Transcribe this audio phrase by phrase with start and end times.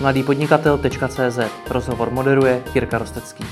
[0.00, 1.38] mladýpodnikatel.cz
[1.70, 3.44] Rozhovor moderuje Jirka Rostecký.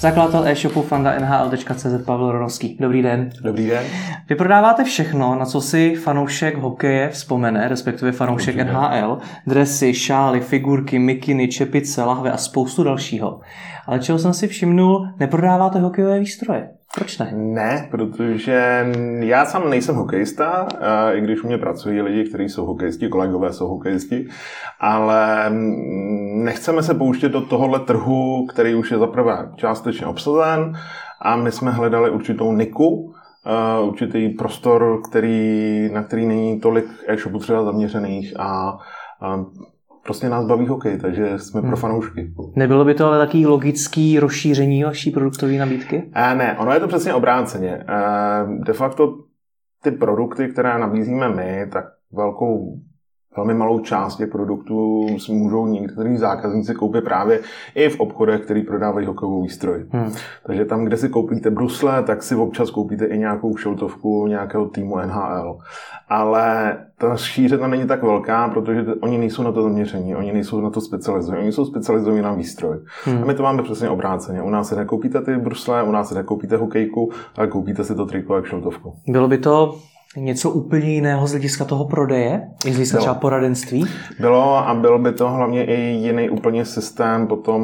[0.00, 2.76] Zakladatel e-shopu fanda nhl.cz Pavel Ronovský.
[2.80, 3.30] Dobrý den.
[3.42, 3.84] Dobrý den.
[4.28, 8.72] Vy prodáváte všechno, na co si fanoušek hokeje vzpomene, respektive fanoušek Určitě.
[8.72, 9.18] NHL.
[9.46, 13.40] Dresy, šály, figurky, mikiny, čepice, lahve a spoustu dalšího.
[13.86, 16.68] Ale čeho jsem si všimnul, neprodáváte hokejové výstroje.
[16.94, 17.30] Proč ne?
[17.34, 18.86] Ne, protože
[19.18, 20.68] já sám nejsem hokejista,
[21.12, 24.28] i když u mě pracují lidi, kteří jsou hokejisti, kolegové jsou hokejisti,
[24.80, 25.50] ale
[26.34, 30.72] nechceme se pouštět do tohohle trhu, který už je zaprvé částečně obsazen
[31.20, 33.14] a my jsme hledali určitou niku,
[33.82, 38.78] určitý prostor, který, na který není tolik e-shopů třeba zaměřených a
[40.04, 41.70] prostě nás baví hokej, takže jsme hmm.
[41.70, 42.32] pro fanoušky.
[42.56, 46.10] Nebylo by to ale taký logický rozšíření vaší produktové nabídky?
[46.14, 47.70] E, ne, ono je to přesně obráceně.
[47.70, 47.84] E,
[48.64, 49.18] de facto
[49.82, 52.78] ty produkty, které nabízíme my, tak velkou
[53.36, 57.40] velmi malou část těch produktů můžou někteří zákazníci koupit právě
[57.74, 59.84] i v obchodech, který prodávají hokejovou výstroj.
[59.90, 60.12] Hmm.
[60.46, 64.96] Takže tam, kde si koupíte brusle, tak si občas koupíte i nějakou šiltovku nějakého týmu
[64.98, 65.58] NHL.
[66.08, 70.60] Ale ta šíře tam není tak velká, protože oni nejsou na to zaměření, oni nejsou
[70.60, 72.76] na to specializovaní, oni jsou specializovaní na výstroj.
[73.04, 73.22] Hmm.
[73.22, 74.42] A my to máme přesně obráceně.
[74.42, 78.06] U nás si nekoupíte ty brusle, u nás si nekoupíte hokejku, ale koupíte si to
[78.06, 78.94] triko a šiltovku.
[79.08, 79.74] Bylo by to
[80.16, 82.48] něco úplně jiného z hlediska toho prodeje?
[82.66, 83.84] I z hlediska třeba poradenství?
[84.20, 87.62] Bylo a byl by to hlavně i jiný úplně systém potom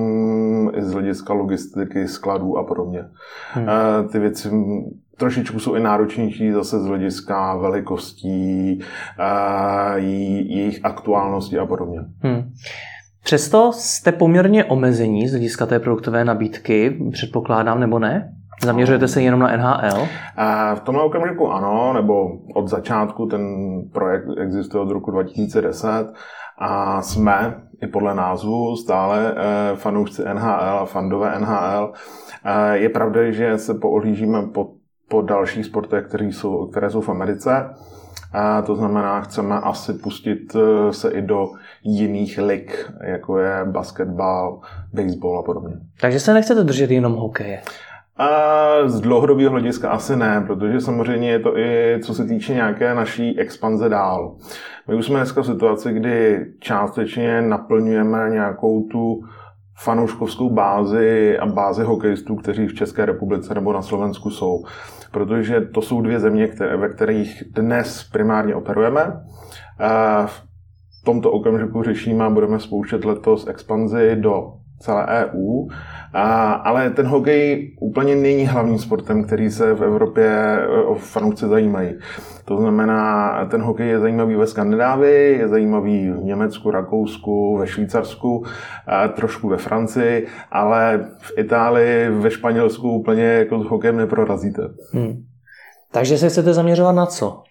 [0.74, 3.04] i z hlediska logistiky, skladů a podobně.
[3.52, 3.66] Hmm.
[3.68, 4.50] Eh, ty věci
[5.16, 8.80] trošičku jsou i náročnější zase z hlediska velikostí,
[9.18, 12.00] eh, jejich aktuálnosti a podobně.
[12.18, 12.52] Hmm.
[13.22, 18.32] Přesto jste poměrně omezení z hlediska té produktové nabídky, předpokládám, nebo ne?
[18.64, 20.08] Zaměřujete se jenom na NHL?
[20.74, 23.42] V tomhle okamžiku ano, nebo od začátku ten
[23.92, 26.12] projekt existuje od roku 2010
[26.58, 31.92] a jsme i podle názvu stále eh, fanoušci NHL a fandové NHL.
[32.44, 34.70] Eh, je pravda, že se poohlížíme po,
[35.08, 37.74] po dalších sportech, které jsou, které jsou v Americe.
[38.32, 41.48] A to znamená, chceme asi pustit eh, se i do
[41.82, 44.60] jiných lig, jako je basketbal,
[44.92, 45.74] baseball a podobně.
[46.00, 47.62] Takže se nechcete držet jenom hokeje?
[48.20, 52.94] A z dlouhodobého hlediska asi ne, protože samozřejmě je to i co se týče nějaké
[52.94, 54.36] naší expanze dál.
[54.88, 59.22] My už jsme dneska v situaci, kdy částečně naplňujeme nějakou tu
[59.78, 64.64] fanouškovskou bázi a bázi hokejistů, kteří v České republice nebo na Slovensku jsou.
[65.12, 69.20] Protože to jsou dvě země, které, ve kterých dnes primárně operujeme.
[70.26, 75.68] V tomto okamžiku řešíme a budeme spouštět letos expanzi do celé EU,
[76.12, 81.46] a, ale ten hokej úplně není hlavním sportem, který se v Evropě e, o fanoušci
[81.46, 81.94] zajímají.
[82.44, 88.44] To znamená, ten hokej je zajímavý ve Skandinávii, je zajímavý v Německu, Rakousku, ve Švýcarsku,
[88.86, 94.62] a trošku ve Francii, ale v Itálii, ve Španělsku úplně jako s hokejem neprorazíte.
[94.92, 95.24] Hmm.
[95.92, 97.42] Takže se chcete zaměřovat na co?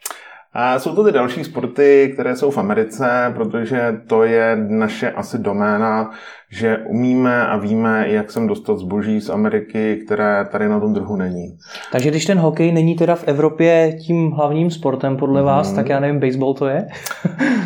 [0.54, 5.38] A jsou to ty další sporty, které jsou v Americe, protože to je naše asi
[5.38, 6.12] doména,
[6.52, 11.16] že umíme a víme, jak sem dostat zboží z Ameriky, které tady na tom trhu
[11.16, 11.58] není.
[11.92, 15.76] Takže když ten hokej není teda v Evropě tím hlavním sportem podle vás, hmm.
[15.76, 16.88] tak já nevím, baseball to je?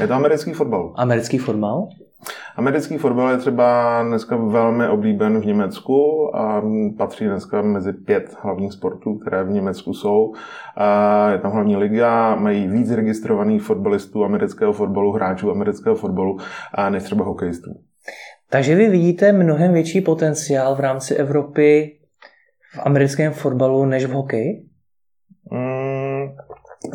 [0.02, 0.94] je to americký fotbal.
[0.96, 1.88] Americký fotbal?
[2.56, 6.64] Americký fotbal je třeba dneska velmi oblíben v Německu a
[6.98, 10.34] patří dneska mezi pět hlavních sportů, které v Německu jsou.
[11.32, 16.38] Je tam hlavní liga, mají víc registrovaných fotbalistů amerického fotbalu, hráčů amerického fotbalu,
[16.90, 17.72] než třeba hokejistů.
[18.50, 21.98] Takže vy vidíte mnohem větší potenciál v rámci Evropy
[22.74, 24.73] v americkém fotbalu než v hokeji?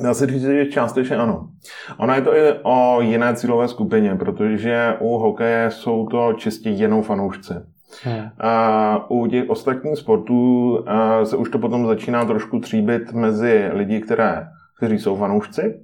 [0.03, 1.49] Dá se říct, že částečně ano.
[1.97, 7.03] Ono je to i o jiné cílové skupině, protože u hokeje jsou to čistě jenom
[7.03, 7.55] fanoušci.
[8.03, 8.29] Hmm.
[8.39, 10.79] A u těch ostatních sportů
[11.25, 15.81] se už to potom začíná trošku tříbit mezi lidi, které, kteří jsou fanoušci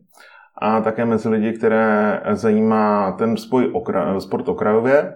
[0.58, 5.15] a také mezi lidi, které zajímá ten spoj okra, sport okrajově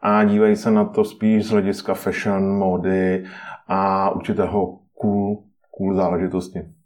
[0.00, 3.24] a dívají se na to spíš z hlediska fashion, módy
[3.68, 5.42] a určitého cool,
[5.78, 6.77] cool záležitosti.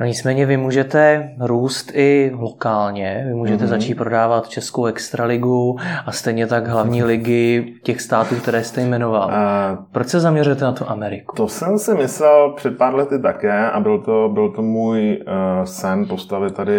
[0.00, 3.68] No nicméně vy můžete růst i lokálně, vy můžete mm-hmm.
[3.68, 5.76] začít prodávat Českou extraligu
[6.06, 9.30] a stejně tak hlavní ligy těch států, které jste jmenoval.
[9.30, 11.36] A Proč se zaměřujete na tu Ameriku?
[11.36, 15.64] To jsem si myslel před pár lety také a byl to, byl to můj uh,
[15.64, 16.74] sen postavit tady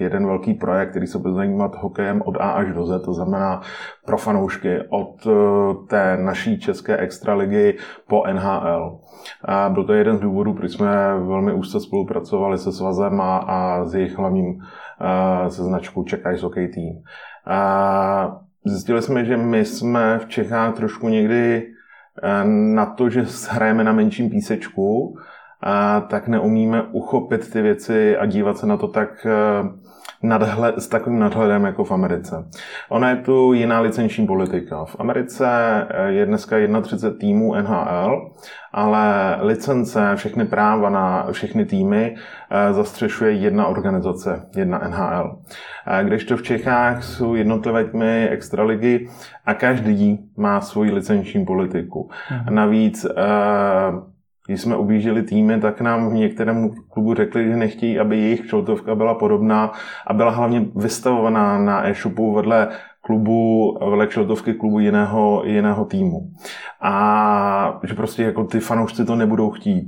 [0.00, 3.60] jeden velký projekt, který se bude zajímat hokejem od A až do Z, to znamená
[4.06, 5.30] pro fanoušky od eh,
[5.88, 7.76] té naší české extraligy
[8.08, 8.98] po NHL.
[9.44, 10.86] A byl to jeden z důvodů, proč jsme
[11.18, 16.44] velmi úzce spolupracovali se Svazem a, a s jejich hlavním uh, se značkou Czech Ice
[16.44, 17.02] Hockey Team.
[17.46, 21.66] A zjistili jsme, že my jsme v Čechách trošku někdy
[22.22, 22.44] eh,
[22.74, 25.16] na to, že hrajeme na menším písečku,
[25.60, 29.26] a tak neumíme uchopit ty věci a dívat se na to tak
[30.28, 32.44] nadhled, s takovým nadhledem jako v Americe.
[32.88, 34.84] Ona je tu jiná licenční politika.
[34.84, 35.46] V Americe
[35.90, 38.30] eh, je dneska 31 týmů NHL,
[38.72, 42.16] ale licence, všechny práva na všechny týmy
[42.50, 45.38] eh, zastřešuje jedna organizace, jedna NHL.
[46.02, 49.08] Když to v Čechách jsou jednotlivé týmy extraligy
[49.46, 52.10] a každý má svoji licenční politiku.
[52.30, 52.54] Mhm.
[52.54, 54.15] Navíc eh,
[54.46, 58.94] když jsme objížděli týmy, tak nám v některém klubu řekli, že nechtějí, aby jejich šiltovka
[58.94, 59.72] byla podobná
[60.06, 62.68] a byla hlavně vystavovaná na e-shopu vedle
[63.00, 66.30] klubu, vedle šiltovky klubu jiného, jiného týmu.
[66.82, 69.86] A že prostě jako ty fanoušci to nebudou chtít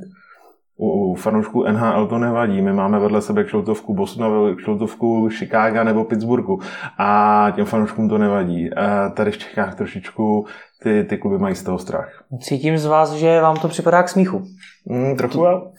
[0.78, 2.62] u fanoušků NHL to nevadí.
[2.62, 6.60] My máme vedle sebe kšiltovku Bostonu, kšiltovku Chicago nebo Pittsburghu
[6.98, 8.70] a těm fanouškům to nevadí.
[9.14, 10.46] Tady v Čechách trošičku
[10.82, 12.24] ty, ty kluby mají z toho strach.
[12.40, 14.42] Cítím z vás, že vám to připadá k smíchu.
[14.86, 15.72] Mm, trochu to...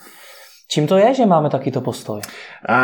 [0.71, 2.21] Čím to je, že máme takýto postoj?
[2.69, 2.77] A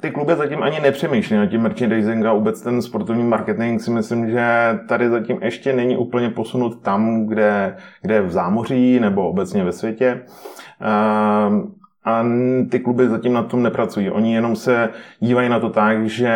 [0.00, 4.30] ty kluby zatím ani nepřemýšlí nad tím merchandising a vůbec ten sportovní marketing si myslím,
[4.30, 9.64] že tady zatím ještě není úplně posunut tam, kde, kde je v zámoří nebo obecně
[9.64, 10.22] ve světě.
[11.48, 11.74] Um,
[12.06, 12.24] a
[12.70, 14.10] ty kluby zatím na tom nepracují.
[14.10, 14.88] Oni jenom se
[15.20, 16.34] dívají na to tak, že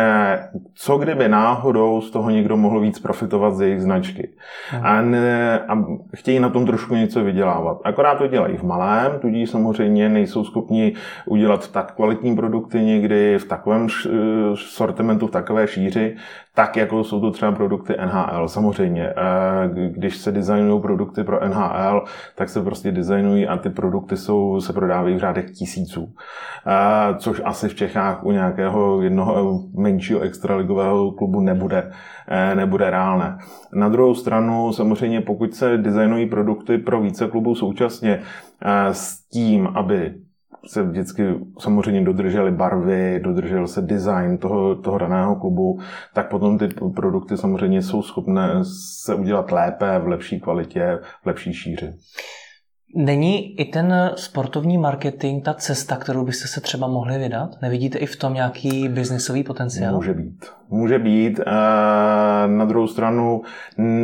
[0.73, 4.29] co kdyby náhodou z toho někdo mohl víc profitovat z jejich značky.
[4.69, 4.85] Hmm.
[4.85, 5.83] A, ne, a
[6.15, 7.77] chtějí na tom trošku něco vydělávat.
[7.83, 10.93] Akorát to dělají v malém, tudíž samozřejmě nejsou schopni
[11.25, 13.87] udělat tak kvalitní produkty někdy v takovém
[14.55, 16.15] sortimentu, v takové šíři,
[16.53, 18.47] tak jako jsou to třeba produkty NHL.
[18.47, 22.03] Samozřejmě, eh, když se designují produkty pro NHL,
[22.35, 26.13] tak se prostě designují a ty produkty jsou, se prodávají v řádech tisíců.
[27.17, 31.91] Což asi v Čechách u nějakého jednoho menšího extraligového klubu nebude,
[32.27, 33.37] eh, nebude reálné.
[33.73, 38.21] Na druhou stranu, samozřejmě, pokud se designují produkty pro více klubů současně
[38.91, 40.13] s tím, aby
[40.65, 41.23] se vždycky
[41.59, 45.79] samozřejmě dodržely barvy, dodržel se design toho, toho daného klubu,
[46.13, 48.49] tak potom ty produkty samozřejmě jsou schopné
[49.03, 51.93] se udělat lépe, v lepší kvalitě, v lepší šíři.
[52.95, 57.61] Není i ten sportovní marketing ta cesta, kterou byste se třeba mohli vydat?
[57.61, 59.95] Nevidíte i v tom nějaký biznisový potenciál?
[59.95, 60.45] Může být.
[60.71, 61.39] Může být.
[62.47, 63.41] Na druhou stranu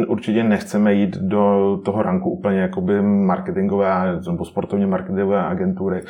[0.08, 6.02] určitě nechceme jít do toho ranku úplně jakoby marketingové nebo sportovně marketingové agentury.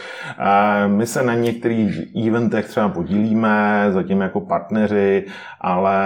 [0.88, 5.26] My se na některých eventech třeba podílíme, zatím jako partneři,
[5.62, 5.98] ale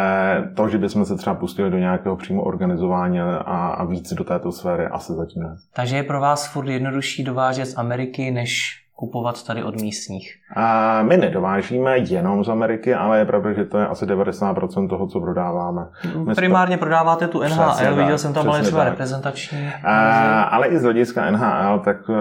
[0.56, 4.86] to, že bychom se třeba pustili do nějakého přímo organizování a, víc do této sféry,
[4.86, 5.56] asi zatím ne.
[5.74, 10.41] Takže je pro vás furt jednodušší dovážet z Ameriky, než kupovat tady od místních?
[10.56, 15.07] A my nedovážíme jenom z Ameriky, ale je pravda, že to je asi 90% toho,
[15.07, 15.88] co prodáváme.
[16.15, 16.80] My Primárně to...
[16.80, 19.69] prodáváte tu NHL, přesně viděl jsem tam ale třeba reprezentační.
[19.83, 22.15] A, ale i z hlediska NHL, tak uh,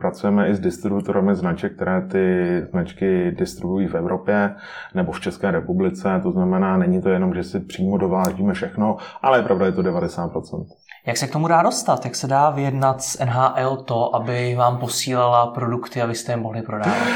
[0.00, 4.54] pracujeme i s distributorami značek, které ty značky distribuují v Evropě
[4.94, 6.20] nebo v České republice.
[6.22, 9.82] To znamená, není to jenom, že si přímo dovážíme všechno, ale je pravda, je to
[9.82, 10.66] 90%.
[11.06, 12.04] Jak se k tomu dá dostat?
[12.04, 17.08] Jak se dá vyjednat s NHL to, aby vám posílala produkty, abyste je mohli prodávat?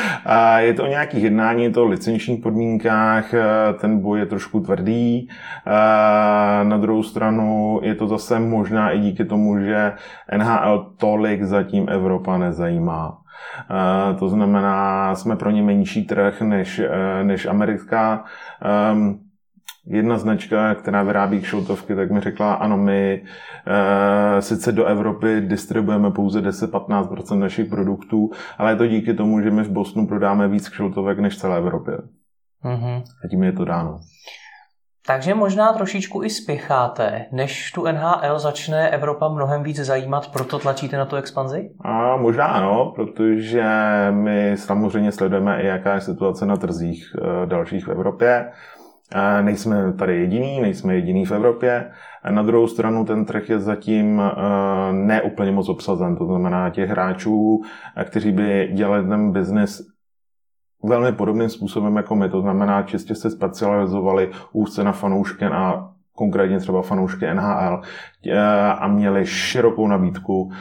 [0.60, 3.42] Je to o nějakých jednání, je to o licenčních podmínkách, e,
[3.80, 5.28] ten boj je trošku tvrdý.
[5.28, 5.28] E,
[6.64, 9.92] na druhou stranu je to zase možná i díky tomu, že
[10.36, 13.18] NHL tolik zatím Evropa nezajímá.
[13.70, 16.80] E, to znamená, jsme pro ně menší trh než,
[17.22, 18.24] než Amerika.
[19.86, 23.22] Jedna značka, která vyrábí kšiltovky, tak mi řekla, ano, my
[23.66, 29.50] e, sice do Evropy distribuujeme pouze 10-15% našich produktů, ale je to díky tomu, že
[29.50, 31.98] my v Bosnu prodáme víc kšiltovek než v celé Evropě.
[32.64, 33.02] Mm-hmm.
[33.24, 34.00] A tím je to dáno.
[35.06, 40.96] Takže možná trošičku i spěcháte, než tu NHL začne Evropa mnohem víc zajímat, proto tlačíte
[40.96, 41.70] na tu expanzi?
[41.84, 43.64] A možná ano, protože
[44.10, 48.50] my samozřejmě sledujeme i jaká je situace na trzích eh, dalších v Evropě.
[49.42, 51.90] Nejsme tady jediný, nejsme jediný v Evropě.
[52.30, 54.32] Na druhou stranu ten trh je zatím eh,
[54.92, 56.16] neúplně moc obsazen.
[56.16, 57.62] To znamená těch hráčů,
[57.96, 59.82] eh, kteří by dělali ten biznis
[60.84, 62.28] velmi podobným způsobem jako my.
[62.28, 67.82] To znamená, čistě se specializovali úzce na fanoušky a konkrétně třeba fanoušky NHL
[68.26, 68.40] eh,
[68.72, 70.52] a měli širokou nabídku,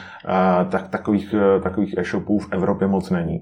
[0.68, 3.40] tak takových, takových e-shopů v Evropě moc není.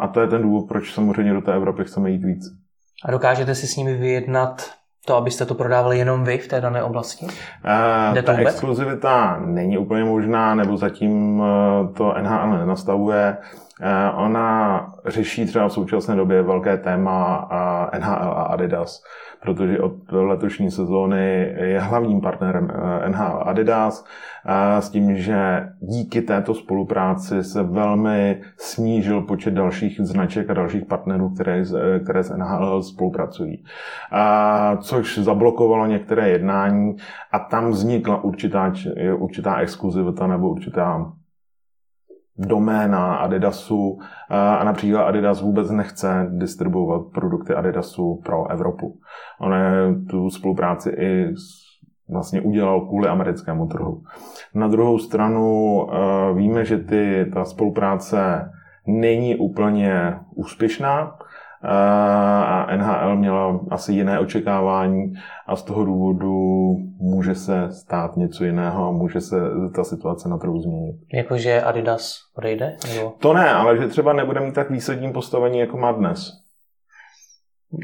[0.00, 2.59] A to je ten důvod, proč samozřejmě do té Evropy chceme jít víc.
[3.04, 4.70] A dokážete si s nimi vyjednat
[5.06, 7.26] to, abyste to prodávali jenom vy v té dané oblasti?
[7.26, 8.48] Uh, Jde to ta vůbec?
[8.54, 11.42] exkluzivita není úplně možná, nebo zatím
[11.96, 13.36] to NHL nenastavuje.
[14.14, 17.48] Ona řeší třeba v současné době velké téma
[17.98, 19.02] NHL a Adidas
[19.40, 24.04] protože od letošní sezóny je hlavním partnerem eh, NHL Adidas
[24.78, 31.30] s tím, že díky této spolupráci se velmi snížil počet dalších značek a dalších partnerů,
[31.30, 31.64] které,
[32.04, 33.64] které s NHL spolupracují.
[34.80, 36.96] Což zablokovalo některé jednání
[37.32, 38.72] a tam vznikla určitá,
[39.16, 41.12] určitá exkluzivita nebo určitá
[42.38, 48.98] doména Adidasu a například Adidas vůbec nechce distribuovat produkty Adidasu pro Evropu.
[49.40, 49.54] On
[50.10, 51.34] tu spolupráci i
[52.12, 54.02] vlastně udělal kvůli americkému trhu.
[54.54, 55.86] Na druhou stranu
[56.34, 58.50] víme, že ty, ta spolupráce
[58.86, 61.16] není úplně úspěšná,
[61.62, 65.12] a NHL měla asi jiné očekávání
[65.46, 69.36] a z toho důvodu může se stát něco jiného a může se
[69.74, 70.96] ta situace na trhu změnit.
[71.12, 72.76] Jakože Adidas odejde?
[72.94, 73.12] Nebo?
[73.18, 76.32] To ne, ale že třeba nebude mít tak výsadní postavení, jako má dnes.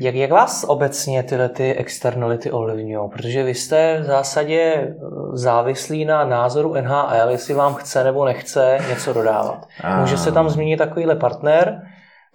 [0.01, 3.11] Jak, jak vás obecně tyhle ty externality ovlivňují?
[3.11, 4.95] Protože vy jste v zásadě
[5.33, 9.67] závislí na názoru NHL, jestli vám chce nebo nechce něco dodávat.
[10.01, 11.83] Může se tam změnit takovýhle partner,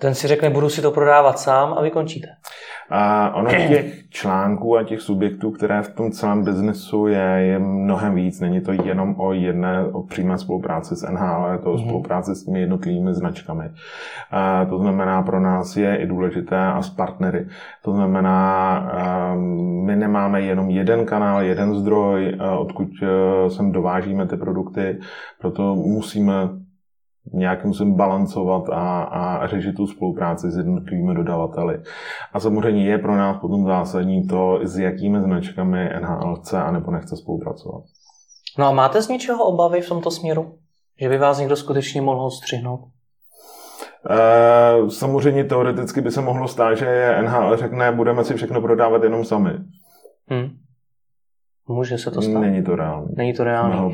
[0.01, 2.27] ten si řekne, budu si to prodávat sám a vy končíte.
[2.89, 8.15] A ono těch článků a těch subjektů, které v tom celém biznesu je, je mnohem
[8.15, 8.39] víc.
[8.39, 11.81] Není to jenom o jedné, o přímé spolupráci s NHL, ale je to o mm
[11.81, 13.69] spolupráci s těmi jednotlivými značkami.
[14.31, 17.47] A to znamená, pro nás je i důležité a s partnery.
[17.83, 19.39] To znamená, ehm,
[19.85, 24.99] my nemáme jenom jeden kanál, jeden zdroj, odkud e, sem dovážíme ty produkty,
[25.39, 26.33] proto musíme
[27.33, 31.79] nějak musím balancovat a, a řešit tu spolupráci s jednotlivými dodavateli.
[32.33, 36.91] A samozřejmě je pro nás potom zásadní to, s jakými značkami NHL chce a nebo
[36.91, 37.83] nechce spolupracovat.
[38.57, 40.57] No a máte z něčeho obavy v tomto směru?
[41.01, 42.79] Že by vás někdo skutečně mohl střihnout?
[44.09, 49.25] E, samozřejmě teoreticky by se mohlo stát, že NHL řekne, budeme si všechno prodávat jenom
[49.25, 49.51] sami.
[50.27, 50.49] Hmm.
[51.67, 52.41] Může se to stát?
[52.41, 53.07] Není to reálné.
[53.17, 53.93] Není to reálné.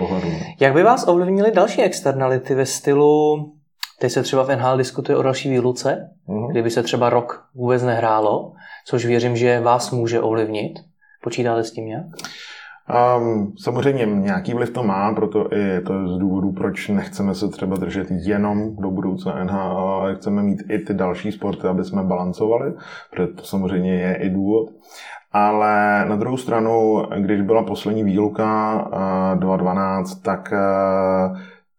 [0.60, 3.36] Jak by vás ovlivnily další externality ve stylu,
[4.00, 6.52] teď se třeba v NHL diskutuje o další výluce, uh-huh.
[6.52, 8.54] kdyby se třeba rok vůbec nehrálo,
[8.86, 10.80] což věřím, že vás může ovlivnit.
[11.24, 12.06] Počítáte s tím nějak?
[13.18, 17.48] Um, samozřejmě nějaký vliv to má, proto i to je z důvodu, proč nechceme se
[17.48, 22.04] třeba držet jenom do budoucna NHL, ale chceme mít i ty další sporty, aby jsme
[22.04, 22.74] balancovali,
[23.12, 24.70] protože to samozřejmě je i důvod.
[25.38, 28.77] Ale na druhou stranu, když byla poslední výluka
[29.36, 30.58] 2.12, tak eh,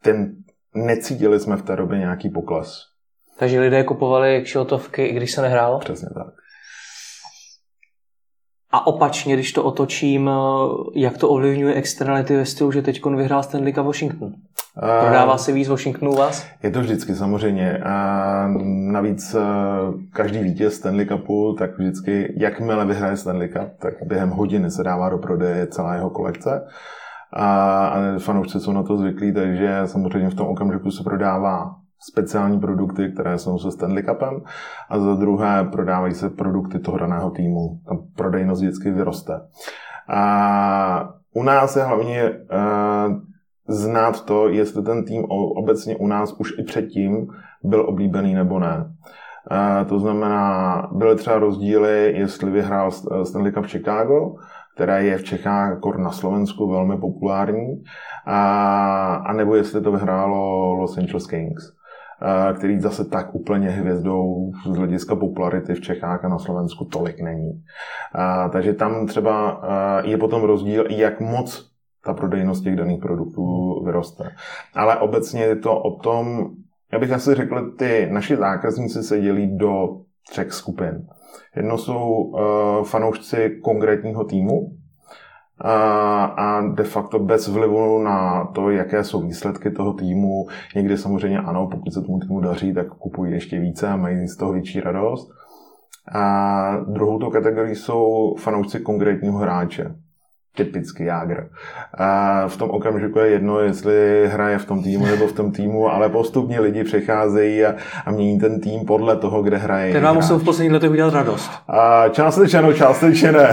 [0.03, 0.37] ten,
[0.75, 2.83] necítili jsme v té době nějaký pokles.
[3.39, 5.79] Takže lidé kupovali kšiltovky, i když se nehrálo?
[5.79, 6.35] Přesně tak.
[8.71, 10.33] A opačně, když to otočím, eh,
[10.95, 14.33] jak to ovlivňuje externality ve stylu, že teď vyhrál Stanley Cup Washington?
[14.79, 16.47] Prodává se víc Washingtonu vás?
[16.63, 17.79] Je to vždycky, samozřejmě.
[17.79, 18.49] A
[18.93, 19.41] navíc eh,
[20.13, 25.09] každý vítěz Stanley Cupu, tak vždycky, jakmile vyhraje Stanley Cup, tak během hodiny se dává
[25.09, 26.67] do prodeje celá jeho kolekce.
[27.37, 31.75] A, fanoušci jsou na to zvyklí, takže samozřejmě v tom okamžiku se prodává
[32.11, 34.41] speciální produkty, které jsou se Stanley Cupem
[34.91, 37.81] a za druhé prodávají se produkty toho daného týmu.
[37.89, 39.41] Ta prodejnost vždycky vyroste.
[40.09, 43.28] A u nás je hlavně uh,
[43.69, 45.25] znát to, jestli ten tým
[45.57, 47.27] obecně u nás už i předtím
[47.63, 48.95] byl oblíbený nebo ne.
[49.51, 52.91] Uh, to znamená, byly třeba rozdíly, jestli vyhrál
[53.25, 54.35] Stanley Cup Chicago,
[54.75, 57.83] která je v Čechách, jako na Slovensku velmi populární,
[58.27, 61.79] a, a nebo jestli to vyhrálo Los Angeles Kings
[62.57, 67.63] který zase tak úplně hvězdou z hlediska popularity v Čechách a na Slovensku tolik není.
[68.53, 69.63] Takže tam třeba
[70.05, 71.71] je potom rozdíl, jak moc
[72.05, 74.25] ta prodejnost těch daných produktů vyroste.
[74.75, 76.51] Ale obecně je to o tom,
[76.93, 79.89] já bych asi řekl, ty naši zákazníci se dělí do
[80.31, 81.07] třech skupin.
[81.57, 82.41] Jedno jsou uh,
[82.85, 84.71] fanoušci konkrétního týmu,
[85.61, 90.47] a de facto bez vlivu na to, jaké jsou výsledky toho týmu.
[90.75, 94.37] Někdy samozřejmě ano, pokud se tomu týmu daří, tak kupují ještě více a mají z
[94.37, 95.31] toho větší radost.
[96.15, 99.95] A druhou to kategorii jsou fanoušci konkrétního hráče
[100.65, 101.49] typický Jágr.
[101.99, 105.89] A v tom okamžiku je jedno, jestli hraje v tom týmu nebo v tom týmu,
[105.93, 107.75] ale postupně lidi přecházejí a,
[108.07, 109.93] a mění ten tým podle toho, kde hraje.
[109.93, 111.51] Ten vám musel v posledních letech udělat radost.
[111.69, 113.53] A částečně ano, částečně ne.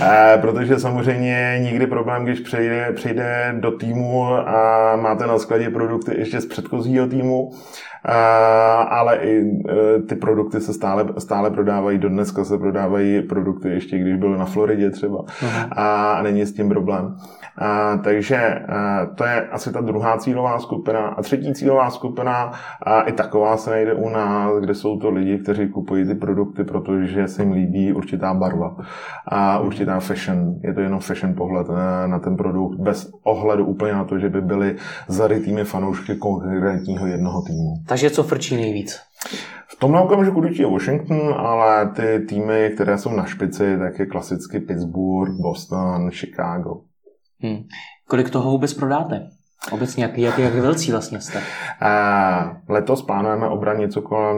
[0.00, 6.14] a, protože samozřejmě nikdy problém, když přejde, přejde do týmu a máte na skladě produkty
[6.18, 7.52] ještě z předchozího týmu,
[8.88, 13.98] ale i e, ty produkty se stále, stále prodávají, do dneska se prodávají produkty, ještě
[13.98, 15.68] když byl na Floridě třeba uh-huh.
[15.70, 17.16] a není s tím problém.
[18.04, 18.60] Takže
[19.14, 21.00] to je asi ta druhá cílová skupina.
[21.00, 25.38] A třetí cílová skupina, a i taková se najde u nás, kde jsou to lidi,
[25.38, 28.76] kteří kupují ty produkty, protože se jim líbí určitá barva
[29.26, 30.54] a určitá fashion.
[30.64, 34.28] Je to jenom fashion pohled na, na ten produkt, bez ohledu úplně na to, že
[34.28, 34.76] by byli
[35.08, 37.74] zarytými fanoušky konkrétního jednoho týmu.
[37.86, 39.00] Takže co frčí nejvíc?
[39.66, 44.60] V tomhle okamžiku určitě Washington, ale ty týmy, které jsou na špici, tak je klasicky
[44.60, 46.87] Pittsburgh, Boston, Chicago.
[47.42, 47.62] Hmm.
[48.08, 49.28] Kolik toho vůbec prodáte?
[49.72, 51.38] Obecně, jak, jak, jak velcí vlastně jste?
[51.38, 54.36] Uh, letos plánujeme obrat něco kolem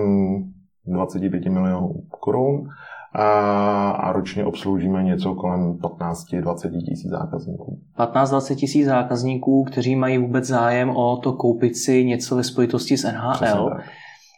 [0.86, 2.68] 25 milionů korun
[3.12, 7.78] a, a ročně obsloužíme něco kolem 15-20 tisíc zákazníků.
[7.98, 13.12] 15-20 tisíc zákazníků, kteří mají vůbec zájem o to koupit si něco ve spojitosti s
[13.12, 13.70] NHL.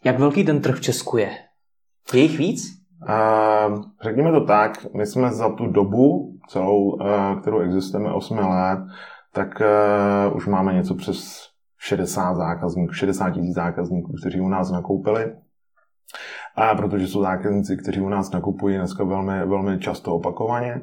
[0.04, 1.30] Jak velký ten trh v Česku je?
[2.14, 2.62] Je jich víc?
[3.08, 8.78] Uh, řekněme to tak, my jsme za tu dobu celou, uh, kterou existujeme 8 let,
[9.32, 15.36] tak uh, už máme něco přes 60 zákazníků, 60 tisíc zákazníků, kteří u nás nakoupili.
[16.56, 20.80] A protože jsou zákazníci, kteří u nás nakupují dneska velmi, velmi často opakovaně.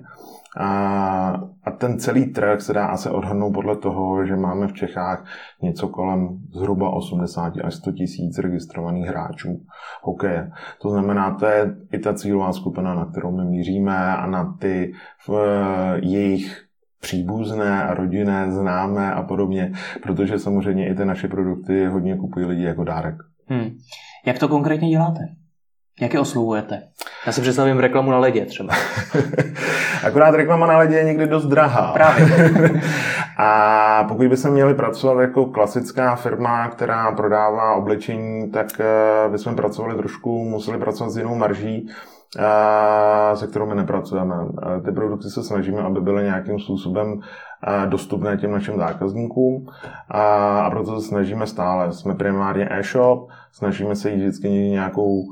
[0.57, 5.25] A, a ten celý trh se dá asi odhadnout podle toho, že máme v Čechách
[5.61, 9.61] něco kolem zhruba 80 až 100 tisíc registrovaných hráčů
[10.01, 10.51] hokeje.
[10.81, 14.93] To znamená, to je i ta cílová skupina, na kterou my míříme a na ty
[15.27, 15.31] v,
[15.95, 16.65] jejich
[17.01, 19.71] příbuzné a rodinné, známé a podobně,
[20.03, 23.15] protože samozřejmě i ty naše produkty hodně kupují lidi jako dárek.
[23.47, 23.69] Hmm.
[24.25, 25.19] Jak to konkrétně děláte?
[25.99, 26.81] Jak je oslovujete?
[27.25, 28.73] Já si představím reklamu na ledě třeba.
[30.03, 31.91] Akorát reklama na ledě je někdy dost drahá.
[31.93, 32.27] Právě.
[33.37, 39.55] a pokud by se měli pracovat jako klasická firma, která prodává oblečení, tak eh, bychom
[39.55, 41.89] pracovali trošku, museli pracovat s jinou marží,
[42.39, 44.35] eh, se kterou my nepracujeme.
[44.77, 47.19] Eh, ty produkty se snažíme, aby byly nějakým způsobem
[47.85, 49.67] dostupné těm našim zákazníkům
[50.09, 51.91] a proto se snažíme stále.
[51.91, 55.23] Jsme primárně e-shop, snažíme se jít vždycky nějakou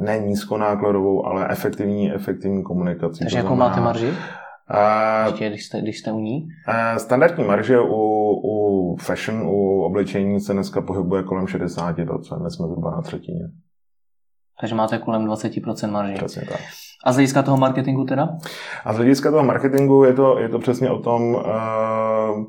[0.00, 3.18] ne nízkonákladovou, ale efektivní, efektivní komunikací.
[3.18, 4.08] Takže jakou máte marži?
[4.08, 6.48] Uh, Ještě, když jste, když jste u ní?
[6.68, 12.66] Uh, standardní marže u, u fashion, u oblečení se dneska pohybuje kolem 60%, my jsme
[12.66, 13.44] zhruba na třetině.
[14.60, 16.14] Takže máte kolem 20% marži.
[16.14, 16.60] Přesně tak.
[17.04, 18.28] A z hlediska toho marketingu teda?
[18.84, 22.44] A z hlediska toho marketingu je to, je to přesně o tom, uh,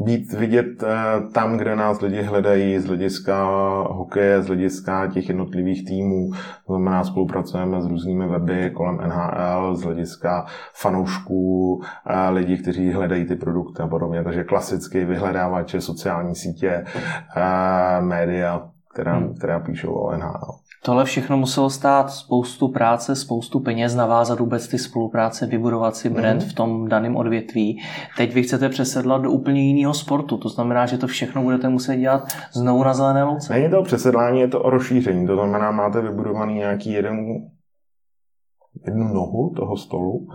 [0.00, 0.96] být vidět eh,
[1.32, 3.44] tam, kde nás lidi hledají z hlediska
[3.90, 6.30] hokeje, z hlediska těch jednotlivých týmů.
[6.66, 13.24] To znamená, spolupracujeme s různými weby kolem NHL, z hlediska fanoušků, eh, lidí, kteří hledají
[13.24, 14.24] ty produkty a podobně.
[14.24, 16.84] Takže klasicky vyhledávače, sociální sítě,
[17.36, 19.34] eh, média, která, hmm.
[19.34, 20.63] která píšou o NHL.
[20.86, 26.42] Tohle všechno muselo stát spoustu práce, spoustu peněz, navázat vůbec ty spolupráce, vybudovat si brand
[26.42, 26.48] mm-hmm.
[26.48, 27.82] v tom daném odvětví.
[28.16, 31.96] Teď vy chcete přesedlat do úplně jiného sportu, to znamená, že to všechno budete muset
[31.96, 33.52] dělat znovu na zelené louce.
[33.52, 35.26] Není to přesedlání, je to o rozšíření.
[35.26, 37.26] To znamená, máte vybudovaný nějaký jeden
[38.86, 40.28] jednu nohu toho stolu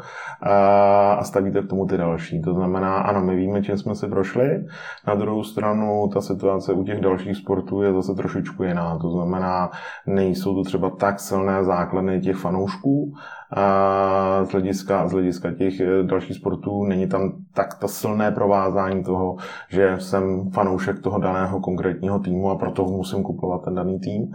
[1.18, 2.42] a stavíte k tomu ty další.
[2.42, 4.66] To znamená, ano, my víme, čím jsme se prošli.
[5.08, 8.98] Na druhou stranu ta situace u těch dalších sportů je zase trošičku jiná.
[8.98, 9.72] To znamená,
[10.08, 13.14] nejsou to třeba tak silné základny těch fanoušků,
[13.54, 19.04] a z hlediska, z hlediska těch eh, dalších sportů není tam tak to silné provázání
[19.04, 19.36] toho,
[19.70, 24.34] že jsem fanoušek toho daného konkrétního týmu a proto musím kupovat ten daný tým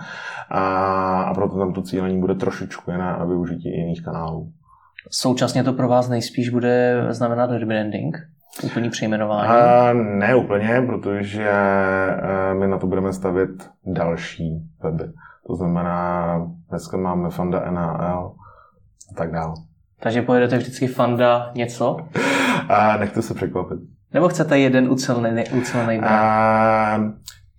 [0.50, 4.53] a, a proto tam to cílení bude trošičku jiné a využití jiných kanálů.
[5.11, 8.16] Současně to pro vás nejspíš bude znamenat rebranding?
[8.64, 9.48] Úplný přejmenování?
[9.48, 13.50] A ne úplně, protože eh, my na to budeme stavět
[13.87, 15.05] další weby.
[15.46, 16.38] To znamená,
[16.70, 18.33] dneska máme Fanda NHL,
[19.11, 19.55] a tak dále.
[20.01, 21.97] Takže pojedete vždycky fanda něco?
[22.69, 23.79] A nechte se překvapit.
[24.12, 26.99] Nebo chcete jeden ucelený, ucelený a,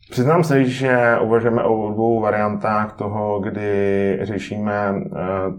[0.10, 5.12] Přiznám se, že uvažujeme o dvou variantách toho, kdy řešíme eh,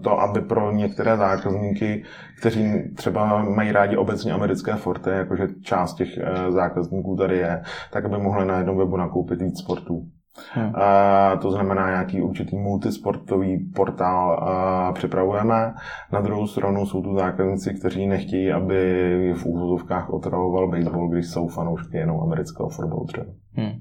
[0.03, 2.03] to, aby pro některé zákazníky,
[2.39, 8.05] kteří třeba mají rádi obecně americké forty, jakože část těch eh, zákazníků tady je, tak
[8.05, 10.05] aby mohli na jednom webu nakoupit víc sportů.
[10.53, 10.71] Hmm.
[10.75, 14.47] A to znamená, nějaký určitý multisportový portál
[14.93, 15.73] připravujeme.
[16.13, 21.47] Na druhou stranu jsou tu zákazníci, kteří nechtějí, aby v úvozovkách otravoval baseball, když jsou
[21.47, 23.25] fanoušky jenom amerického fotbalu třeba.
[23.53, 23.71] Hmm.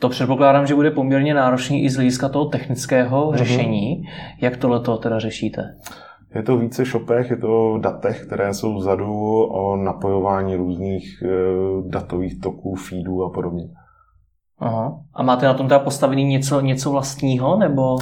[0.00, 3.36] To předpokládám, že bude poměrně náročný i z hlediska toho technického hmm.
[3.36, 4.02] řešení.
[4.40, 5.62] Jak tohle teda řešíte?
[6.34, 9.12] Je to více shopech, je to datech, které jsou vzadu
[9.44, 11.28] o napojování různých e,
[11.88, 13.64] datových toků, feedů a podobně.
[14.62, 15.00] Aha.
[15.14, 17.98] A máte na tom teda postavený něco, něco vlastního, nebo?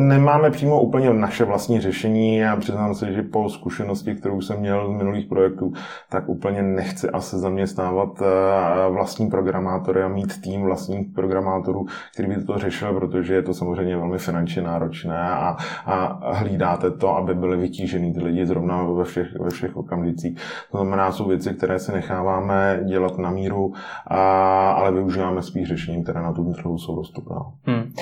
[0.00, 2.36] Nemáme přímo úplně naše vlastní řešení.
[2.36, 5.72] Já přiznám se, že po zkušenosti, kterou jsem měl z minulých projektů,
[6.08, 12.44] tak úplně nechci asi zaměstnávat eh, vlastní programátory a mít tým vlastních programátorů, který by
[12.44, 17.56] to řešil, protože je to samozřejmě velmi finančně náročné a, a hlídáte to, aby byly
[17.56, 20.38] vytížený ty lidi zrovna ve všech, ve všech okamžicích.
[20.72, 23.72] To znamená, jsou věci, které si necháváme dělat na míru,
[24.06, 27.46] a, ale využíváme spíš řešení, které na tom trhu jsou dostupná.
[27.64, 27.92] Hmm.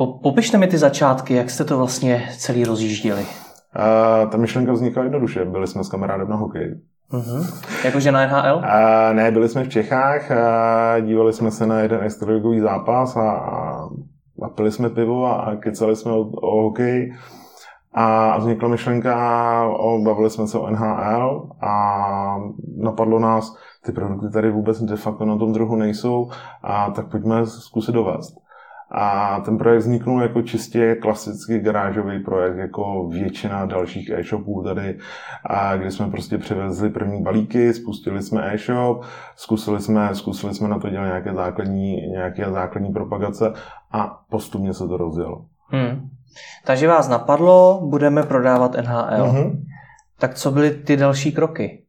[0.00, 3.20] Po, popište mi ty začátky, jak jste to vlastně celý rozjížděli.
[3.20, 5.44] Uh, ta myšlenka vznikla jednoduše.
[5.44, 6.80] Byli jsme s kamarádem na hokej.
[7.12, 7.64] Uh-huh.
[7.84, 8.56] Jakože na NHL?
[8.56, 13.30] Uh, ne, byli jsme v Čechách, uh, dívali jsme se na jeden extraligový zápas a,
[13.30, 13.84] a,
[14.42, 17.12] a pili jsme pivo a, a kecali jsme o, o hokej.
[17.94, 22.36] A vznikla myšlenka, o, bavili jsme se o NHL a
[22.76, 26.30] napadlo nás, ty produkty tady vůbec de facto na tom druhu nejsou
[26.62, 28.49] a tak pojďme zkusit dovést.
[28.90, 34.98] A ten projekt vzniknul jako čistě klasický garážový projekt, jako většina dalších e-shopů tady,
[35.44, 39.02] a kdy jsme prostě přivezli první balíky, spustili jsme e-shop,
[39.36, 43.52] zkusili jsme, zkusili jsme na to dělat nějaké základní, nějaké základní propagace
[43.92, 45.44] a postupně se to rozjelo.
[45.68, 46.08] Hmm.
[46.64, 49.26] Takže vás napadlo, budeme prodávat NHL.
[49.26, 49.62] Mm-hmm.
[50.18, 51.84] Tak co byly ty další kroky?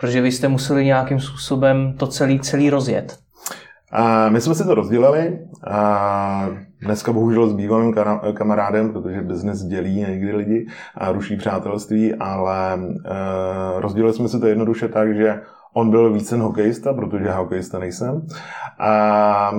[0.00, 3.18] Protože vy jste museli nějakým způsobem to celý, celý rozjet.
[3.92, 6.48] A my jsme si to rozdělili a
[6.80, 7.94] dneska bohužel s bývalým
[8.34, 14.46] kamarádem, protože biznes dělí někdy lidi a ruší přátelství, ale uh, rozdělili jsme si to
[14.46, 15.40] jednoduše tak, že
[15.74, 18.26] on byl víc ten hokejista, protože já hokejista nejsem.
[18.78, 19.52] A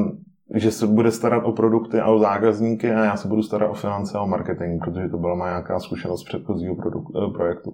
[0.55, 3.73] že se bude starat o produkty a o zákazníky a já se budu starat o
[3.73, 7.73] finance a o marketing, protože to byla má nějaká zkušenost z předchozího produk- projektu.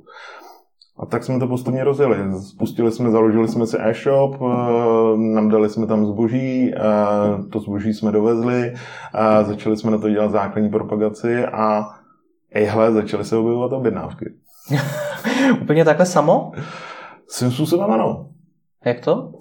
[0.98, 2.18] A tak jsme to postupně rozjeli.
[2.42, 6.80] Spustili jsme, založili jsme si e-shop, eh, namdali jsme tam zboží, eh,
[7.52, 8.74] to zboží jsme dovezli,
[9.44, 11.86] začali jsme na to dělat základní propagaci a
[12.52, 14.34] ejhle, začaly se objevovat objednávky.
[15.62, 16.52] Úplně takhle samo?
[17.28, 18.28] Svým způsobem ano.
[18.86, 19.32] Jak to?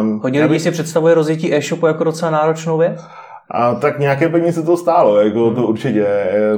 [0.00, 0.60] Um, Hodně lidí by...
[0.60, 3.00] si představuje rozjetí e-shopu jako docela náročnou věc?
[3.50, 6.06] A tak nějaké peníze to stálo, jako to určitě,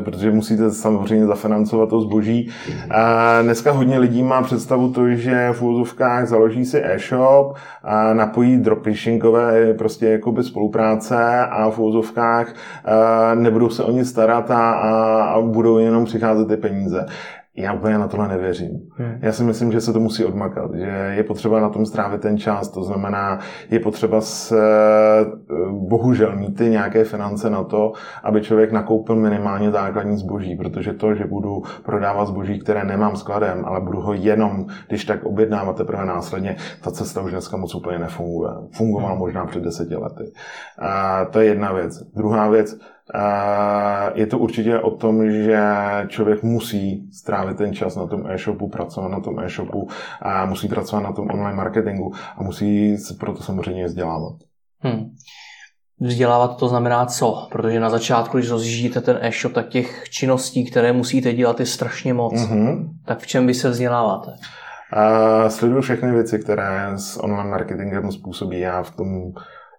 [0.04, 2.50] protože musíte samozřejmě zafinancovat to zboží.
[2.90, 8.56] A dneska hodně lidí má představu to, že v úzovkách založí si e-shop, a napojí
[8.56, 12.54] dropshipingové prostě jakoby spolupráce a v úzovkách
[13.34, 17.06] nebudou se o ně starat a, a budou jenom přicházet ty peníze.
[17.56, 18.70] Já úplně na tohle nevěřím.
[18.96, 19.18] Hmm.
[19.20, 22.38] Já si myslím, že se to musí odmakat, že je potřeba na tom strávit ten
[22.38, 23.38] čas, to znamená,
[23.70, 24.56] je potřeba se,
[25.70, 31.14] bohužel mít ty nějaké finance na to, aby člověk nakoupil minimálně základní zboží, protože to,
[31.14, 36.04] že budu prodávat zboží, které nemám skladem, ale budu ho jenom, když tak objednávat teprve
[36.04, 38.50] následně, ta cesta už dneska moc úplně nefunguje.
[38.76, 39.18] Fungovala hmm.
[39.18, 40.32] možná před deseti lety.
[40.78, 42.02] A to je jedna věc.
[42.16, 42.78] Druhá věc,
[44.14, 45.62] je to určitě o tom, že
[46.08, 49.88] člověk musí strávit ten čas na tom e-shopu, pracovat na tom e-shopu,
[50.22, 54.32] a musí pracovat na tom online marketingu a musí se proto samozřejmě vzdělávat.
[54.80, 55.10] Hmm.
[56.00, 57.48] Vzdělávat to znamená co?
[57.52, 62.14] Protože na začátku, když rozjíždíte ten e-shop, tak těch činností, které musíte dělat, je strašně
[62.14, 62.34] moc.
[62.34, 62.88] Mm-hmm.
[63.04, 64.30] Tak v čem vy se vzděláváte?
[64.30, 68.60] Uh, sleduju všechny věci, které s online marketingem způsobí.
[68.60, 69.32] Já v tom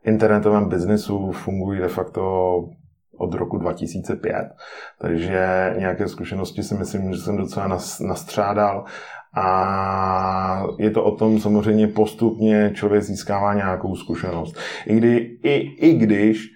[0.05, 2.21] internetovém biznesu funguji de facto
[3.17, 4.49] od roku 2005,
[5.01, 8.85] takže nějaké zkušenosti si myslím, že jsem docela nastřádal.
[9.35, 14.57] A je to o tom samozřejmě postupně člověk získává nějakou zkušenost.
[14.85, 15.55] I, kdy, i,
[15.87, 16.53] i když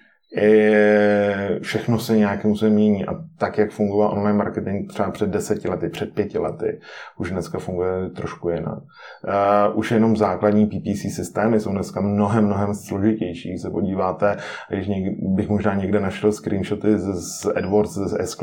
[1.62, 3.06] všechno se nějakým způsobem mění.
[3.06, 6.80] A tak, jak fungoval online marketing třeba před deseti lety, před pěti lety,
[7.18, 8.78] už dneska funguje trošku jinak.
[8.78, 13.48] Uh, už jenom základní PPC systémy jsou dneska mnohem, mnohem složitější.
[13.48, 14.36] Když se podíváte,
[14.70, 18.38] když někdy, bych možná někde našel screenshoty z, AdWords, z s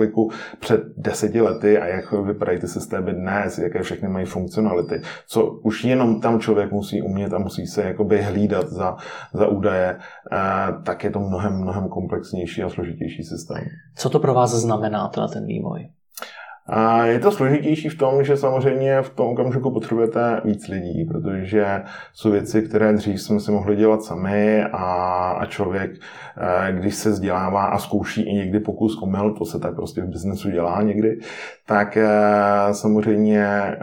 [0.60, 5.84] před deseti lety a jak vypadají ty systémy dnes, jaké všechny mají funkcionality, co už
[5.84, 8.96] jenom tam člověk musí umět a musí se jakoby hlídat za,
[9.34, 13.64] za údaje, uh, tak je to mnohem, mnohem komplexnější a složitější systém.
[13.96, 15.90] Co to pro vás znamená, teda ten vývoj?
[16.68, 21.84] A je to složitější v tom, že samozřejmě v tom okamžiku potřebujete víc lidí, protože
[22.14, 24.86] jsou věci, které dřív jsme si mohli dělat sami a,
[25.32, 29.76] a člověk, eh, když se vzdělává a zkouší i někdy pokus omyl, to se tak
[29.76, 31.20] prostě v biznesu dělá někdy,
[31.66, 32.08] tak eh,
[32.72, 33.78] samozřejmě eh,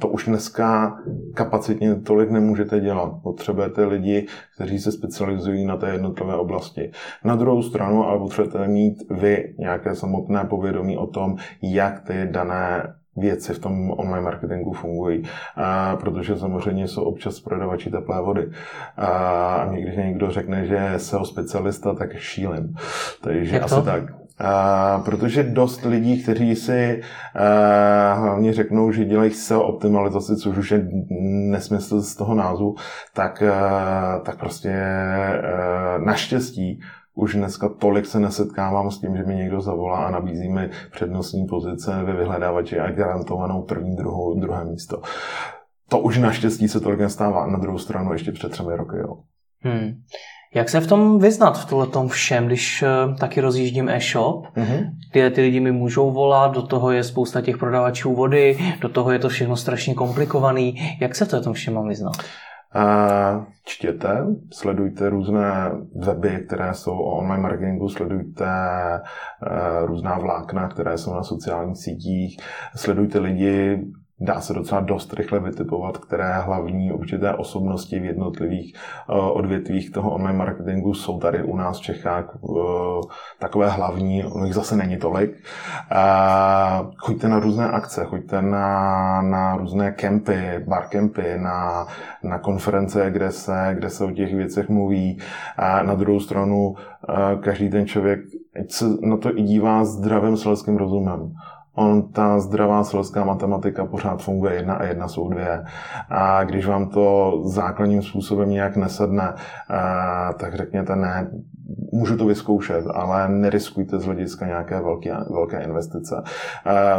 [0.00, 0.96] to už dneska
[1.34, 3.12] kapacitně tolik nemůžete dělat.
[3.22, 4.26] Potřebujete lidi,
[4.62, 6.90] kteří se specializují na té jednotlivé oblasti.
[7.24, 12.94] Na druhou stranu ale potřebujete mít vy nějaké samotné povědomí o tom, jak ty dané
[13.16, 15.22] věci v tom online marketingu fungují,
[15.56, 18.50] a protože samozřejmě jsou občas prodavači teplé vody.
[18.96, 22.74] A mě když někdo řekne, že SEO specialista, tak šílim.
[23.20, 23.82] Takže Jak asi to?
[23.82, 24.21] tak.
[24.42, 27.00] A, protože dost lidí, kteří si
[27.34, 30.88] a, hlavně řeknou, že dělají SEO optimalizaci, což už je
[31.50, 32.74] nesmysl z toho názvu,
[33.14, 34.72] tak, a, tak prostě
[36.04, 36.80] naštěstí
[37.14, 41.46] už dneska tolik se nesetkávám s tím, že mi někdo zavolá a nabízí mi přednostní
[41.46, 45.02] pozice ve vyhledávači a garantovanou první, druhou, druhé místo.
[45.88, 47.46] To už naštěstí se tolik nestává.
[47.46, 49.18] Na druhou stranu ještě před třemi roky, jo.
[49.60, 49.92] Hmm.
[50.54, 54.90] Jak se v tom vyznat, v tohle tom všem, když uh, taky rozjíždím e-shop, Mm-hmm.
[55.12, 59.12] ty, ty lidi mi můžou volat, do toho je spousta těch prodavačů vody, do toho
[59.12, 60.96] je to všechno strašně komplikovaný.
[61.00, 62.12] Jak se v tom všem mám vyznat?
[62.74, 70.98] A čtěte, sledujte různé weby, které jsou o online marketingu, sledujte uh, různá vlákna, které
[70.98, 72.40] jsou na sociálních sítích,
[72.76, 73.84] sledujte lidi,
[74.22, 78.74] dá se docela dost rychle vytipovat, které hlavní určité osobnosti v jednotlivých
[79.08, 83.00] uh, odvětvích toho online marketingu jsou tady u nás v Čechách uh,
[83.38, 85.30] takové hlavní, ono jich zase není tolik.
[85.30, 91.86] Uh, choďte na různé akce, choďte na, na různé kempy, barkempy, na,
[92.22, 95.18] na konference, kde se, kde se o těch věcech mluví.
[95.56, 96.74] A na druhou stranu
[97.40, 98.20] každý ten člověk
[98.60, 101.32] ať se na to i dívá zdravým selským rozumem
[101.74, 105.64] on, ta zdravá selská matematika pořád funguje, jedna a jedna jsou dvě.
[106.10, 109.34] A když vám to základním způsobem nějak nesedne,
[110.36, 111.30] tak řekněte ne,
[111.92, 116.22] můžu to vyzkoušet, ale neriskujte z hlediska nějaké velké, velké investice.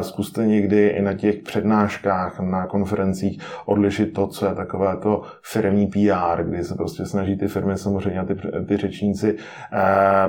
[0.01, 5.88] Zkuste někdy i na těch přednáškách, na konferencích odlišit to, co je takové to firmní
[5.88, 8.36] PR, kdy se prostě snaží ty firmy samozřejmě a ty,
[8.67, 9.36] ty řečníci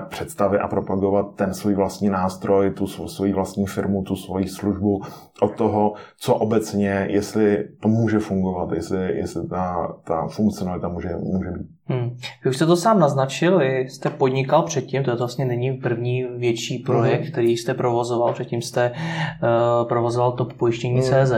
[0.09, 5.03] představit a propagovat ten svůj vlastní nástroj, tu svou vlastní firmu, tu svoji službu
[5.41, 11.51] od toho, co obecně, jestli to může fungovat, jestli, jestli ta, ta funkcionalita může, může
[11.51, 11.67] být.
[11.87, 12.17] Hmm.
[12.45, 16.79] Vy už jste to sám naznačil, vy jste podnikal předtím, to vlastně není první větší
[16.79, 17.31] projekt, mm.
[17.31, 21.03] který jste provozoval, předtím jste uh, provozoval top pojištění mm.
[21.03, 21.33] CZ.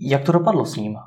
[0.00, 0.94] Jak to dopadlo s ním?
[0.94, 1.00] uh,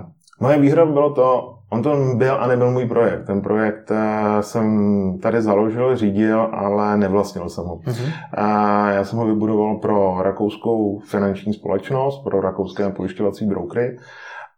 [0.40, 3.26] moje výhra bylo to, on to byl a nebyl můj projekt.
[3.26, 3.96] Ten projekt uh,
[4.40, 7.76] jsem tady založil, řídil, ale nevlastnil jsem ho.
[7.76, 8.12] Mm-hmm.
[8.38, 13.96] Uh, já jsem ho vybudoval pro rakouskou finanční společnost, pro rakouské pojišťovací brokery.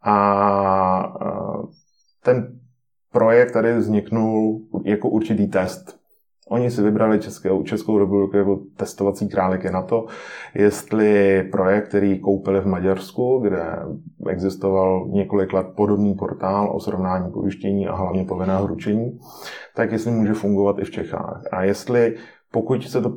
[0.07, 1.13] A
[2.25, 2.59] ten
[3.13, 5.97] projekt tady vzniknul jako určitý test.
[6.49, 10.07] Oni si vybrali Českou, Českou republiku jako testovací králiky na to,
[10.55, 13.63] jestli projekt, který koupili v Maďarsku, kde
[14.29, 19.19] existoval několik let podobný portál o srovnání pojištění a hlavně povinného ručení,
[19.75, 21.43] tak jestli může fungovat i v Čechách.
[21.53, 22.17] A jestli
[22.57, 23.11] pokud se to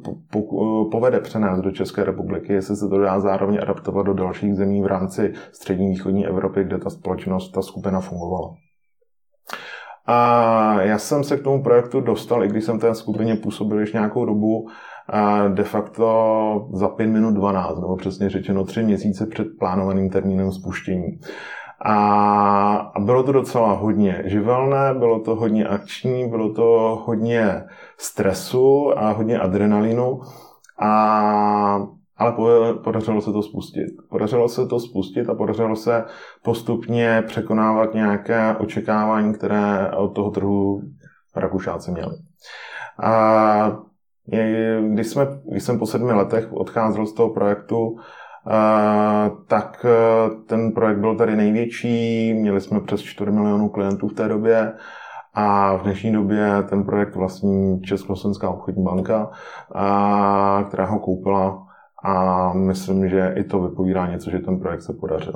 [0.91, 4.85] povede přenést do České republiky, jestli se to dá zároveň adaptovat do dalších zemí v
[4.85, 8.53] rámci střední východní Evropy, kde ta společnost, ta skupina fungovala.
[10.05, 13.93] A já jsem se k tomu projektu dostal, i když jsem té skupině působil již
[13.93, 14.67] nějakou dobu,
[15.53, 21.19] de facto za 5 minut 12, nebo přesně řečeno 3 měsíce před plánovaným termínem spuštění.
[21.85, 27.63] A bylo to docela hodně živelné, bylo to hodně akční, bylo to hodně
[27.97, 30.21] stresu a hodně adrenalinu.
[30.81, 31.79] A
[32.19, 32.33] ale
[32.83, 33.87] podařilo se to spustit.
[34.09, 36.05] Podařilo se to spustit a podařilo se
[36.43, 40.81] postupně překonávat nějaké očekávání, které od toho trhu
[41.35, 42.15] Rakušáci měli.
[43.03, 43.77] A
[44.93, 47.97] když, jsme, když jsem po sedmi letech odcházel z toho projektu,
[49.47, 54.27] tak e, ten projekt byl tady největší, měli jsme přes 4 milionů klientů v té
[54.27, 54.73] době
[55.33, 59.29] a v dnešní době ten projekt vlastní Československá obchodní banka,
[60.67, 61.65] která ho koupila
[62.03, 65.33] a myslím, že i to vypovídá něco, že ten projekt se podařil.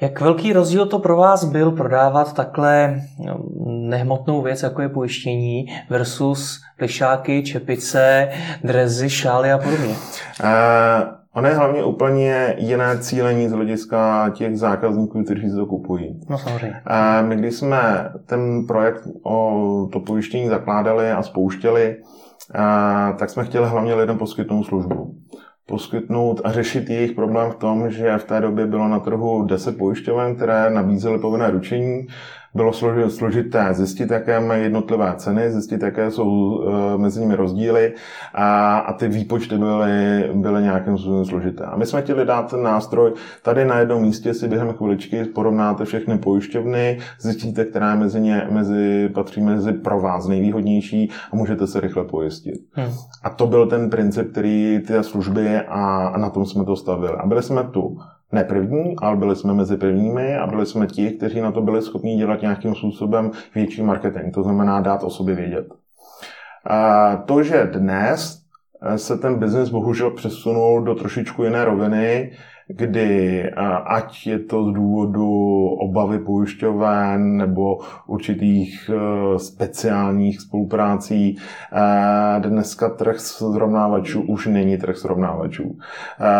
[0.00, 3.38] Jak velký rozdíl to pro vás byl prodávat takhle no,
[3.88, 8.28] nehmotnou věc, jako je pojištění, versus plišáky, čepice,
[8.64, 9.94] drezy, šály a podobně?
[10.42, 16.20] Uh, Ono je hlavně úplně jiné cílení z hlediska těch zákazníků, kteří si to kupují.
[16.30, 16.82] No samozřejmě.
[17.22, 21.96] My když jsme ten projekt o to pojištění zakládali a spouštěli,
[23.18, 25.14] tak jsme chtěli hlavně lidem poskytnout službu
[25.66, 29.78] poskytnout a řešit jejich problém v tom, že v té době bylo na trhu 10
[29.78, 32.06] pojišťoven, které nabízely povinné ručení.
[32.54, 32.72] Bylo
[33.08, 37.94] složité zjistit, jaké mají jednotlivé ceny, zjistit, jaké jsou eh, mezi nimi rozdíly
[38.34, 41.64] a, a ty výpočty byly, byly nějakým způsobem složité.
[41.64, 43.12] A my jsme chtěli dát ten nástroj,
[43.42, 49.08] tady na jednom místě si během chviličky porovnáte všechny pojišťovny, zjistíte, která mezi ně mezi,
[49.14, 52.60] patří mezi pro vás nejvýhodnější a můžete se rychle pojistit.
[52.72, 52.92] Hmm.
[53.22, 57.14] A to byl ten princip, který ty služby a, a na tom jsme to stavili.
[57.18, 57.98] A byli jsme tu
[58.32, 61.82] ne první, ale byli jsme mezi prvními a byli jsme ti, kteří na to byli
[61.82, 65.66] schopni dělat nějakým způsobem větší marketing, to znamená dát o sobě vědět.
[66.66, 68.44] A to, že dnes
[68.96, 72.32] se ten biznis bohužel přesunul do trošičku jiné roviny,
[72.68, 73.50] kdy
[73.86, 75.28] ať je to z důvodu
[75.68, 85.78] obavy pojišťoven nebo určitých e, speciálních spoluprácí, e, dneska trh srovnávačů už není trh srovnávačů.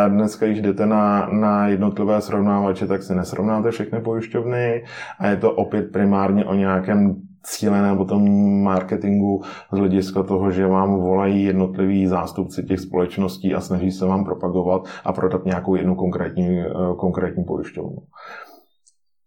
[0.09, 4.85] Dneska, když jdete na, na jednotlivé srovnávače, tak si nesrovnáte všechny pojišťovny
[5.19, 8.23] a je to opět primárně o nějakém cílené o tom
[8.63, 14.25] marketingu z hlediska toho, že vám volají jednotliví zástupci těch společností a snaží se vám
[14.25, 17.97] propagovat a prodat nějakou jednu konkrétní, eh, konkrétní pojišťovnu.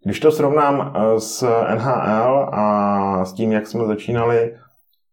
[0.04, 4.54] Když to srovnám eh, s NHL a s tím, jak jsme začínali,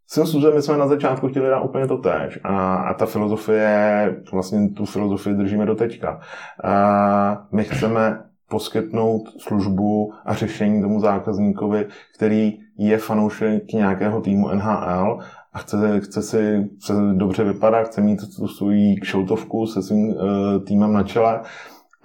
[0.07, 2.39] Svým způsobem my jsme na začátku chtěli dát úplně to tež.
[2.45, 6.21] A, a ta filozofie, vlastně tu filozofii držíme do teďka.
[6.65, 11.87] A my chceme poskytnout službu a řešení tomu zákazníkovi,
[12.17, 15.19] který je fanoušek nějakého týmu NHL
[15.53, 20.17] a chce, chce si chce dobře vypadat, chce mít tu svou kšeltovku se svým uh,
[20.67, 21.41] týmem na čele.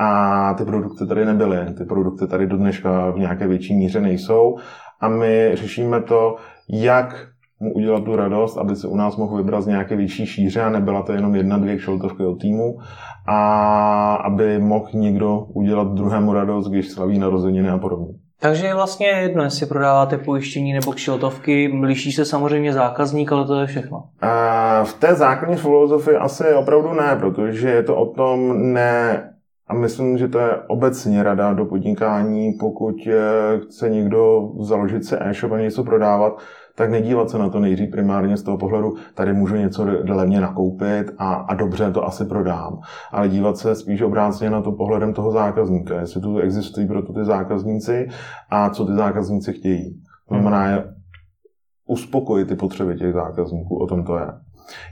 [0.01, 1.73] A ty produkty tady nebyly.
[1.77, 4.57] Ty produkty tady do dneška v nějaké větší míře nejsou.
[5.01, 6.35] A my řešíme to,
[6.69, 7.27] jak
[7.59, 10.69] mu udělat tu radost, aby se u nás mohl vybrat z nějaké větší šíře a
[10.69, 12.77] nebyla to jenom jedna, dvě kšeltovky od týmu
[13.27, 18.13] a aby mohl někdo udělat druhému radost, když slaví narozeniny a podobně.
[18.41, 23.59] Takže je vlastně jedno, jestli prodáváte pojištění nebo kšiltovky, liší se samozřejmě zákazník, ale to
[23.59, 24.03] je všechno.
[24.21, 29.29] A v té základní filozofii asi opravdu ne, protože je to o tom ne
[29.67, 32.95] a myslím, že to je obecně rada do podnikání, pokud
[33.63, 36.41] chce někdo založit si e-shop a něco prodávat,
[36.79, 41.11] tak nedívat se na to nejdřív primárně z toho pohledu, tady můžu něco levně nakoupit
[41.17, 42.79] a, a dobře to asi prodám.
[43.11, 47.13] Ale dívat se spíš obráceně na to pohledem toho zákazníka, jestli tu existují pro to
[47.13, 48.07] ty zákazníci
[48.49, 50.01] a co ty zákazníci chtějí.
[50.29, 50.83] To znamená, je
[51.87, 54.27] uspokojit ty potřeby těch zákazníků, o tom to je.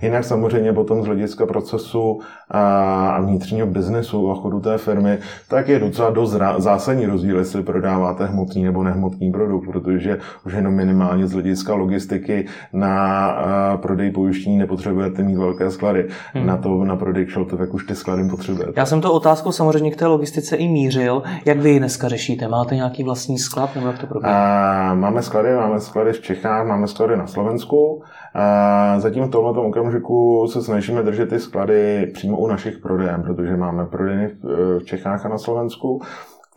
[0.02, 2.20] Jinak samozřejmě potom z hlediska procesu
[2.52, 5.18] a vnitřního biznesu a chodu té firmy,
[5.50, 10.74] tak je docela dost zásadní rozdíl, jestli prodáváte hmotný nebo nehmotný produkt, protože už jenom
[10.74, 13.34] minimálně z hlediska logistiky na
[13.82, 16.08] prodej pojištění nepotřebujete mít velké sklady.
[16.34, 16.46] Hmm.
[16.46, 18.74] Na to na prodej kšeltovek už ty sklady potřebujete.
[18.76, 21.24] Já jsem to otázkou samozřejmě k té logistice i mířil.
[21.46, 22.48] Jak vy ji dneska řešíte?
[22.48, 24.94] Máte nějaký vlastní sklad nebo jak to probíhá?
[24.94, 28.04] Máme sklady, máme sklady v Čechách, máme sklady na Slovensku.
[28.34, 33.58] A zatím v tomto okamžiku se snažíme držet ty sklady přímo u našich prodejen, protože
[33.58, 34.36] máme prodejny
[34.80, 36.02] v Čechách a na Slovensku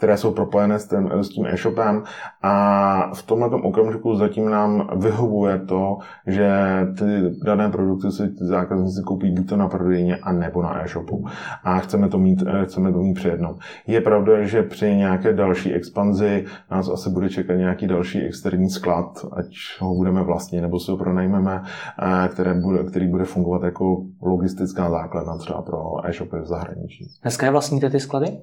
[0.00, 2.02] které jsou propojené s tím, s tím e-shopem
[2.42, 6.50] a v tomhle okamžiku zatím nám vyhovuje to, že
[6.98, 11.26] ty dané produkty si zákazníci koupí buď to na prodejně a nebo na e-shopu
[11.64, 13.56] a chceme to mít, eh, chceme to mít přednou.
[13.86, 19.26] Je pravda, že při nějaké další expanzi nás asi bude čekat nějaký další externí sklad,
[19.32, 19.46] ať
[19.80, 21.62] ho budeme vlastnit nebo si ho pronajmeme,
[22.02, 27.08] eh, které bude, který bude fungovat jako logistická základna třeba pro e-shopy v zahraničí.
[27.22, 28.38] Dneska je vlastníte ty sklady?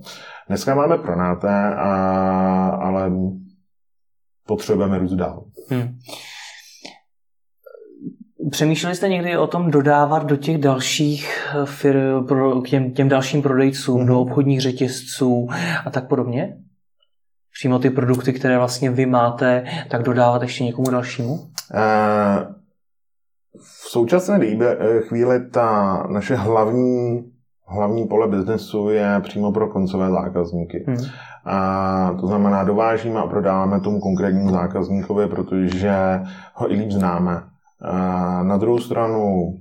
[0.47, 0.97] Dneska máme
[1.47, 3.11] pronáté, a, ale
[4.47, 5.43] potřebujeme růst dál.
[5.69, 5.97] Hmm.
[8.51, 13.41] Přemýšleli jste někdy o tom dodávat do těch dalších fir, pro, k těm, těm dalším
[13.41, 14.07] prodejcům, mm-hmm.
[14.07, 15.47] do obchodních řetězců
[15.85, 16.57] a tak podobně?
[17.53, 21.33] Přímo ty produkty, které vlastně vy máte, tak dodávat ještě někomu dalšímu?
[21.33, 21.47] Uh,
[23.59, 27.23] v současné eh, chvíli ta naše hlavní
[27.67, 30.85] hlavní pole biznesu je přímo pro koncové zákazníky.
[30.87, 30.97] Hmm.
[31.47, 36.21] A to znamená, dovážíme a prodáváme tomu konkrétnímu zákazníkovi, protože
[36.53, 37.43] ho i líp známe.
[37.81, 39.53] A na druhou stranu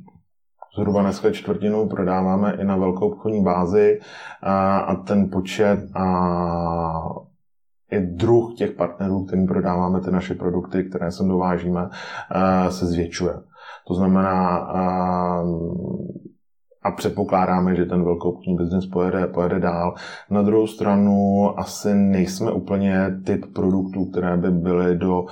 [0.78, 4.00] zhruba dneska čtvrtinu prodáváme i na velkou obchodní bázi
[4.42, 6.06] a, a ten počet a
[7.90, 11.88] i druh těch partnerů, kterým prodáváme ty naše produkty, které sem dovážíme,
[12.68, 13.34] se zvětšuje.
[13.88, 14.68] To znamená,
[16.86, 19.94] a předpokládáme, že ten velkoobchodní biznis pojede, pojede dál.
[20.30, 25.28] Na druhou stranu asi nejsme úplně typ produktů, které by byly do uh,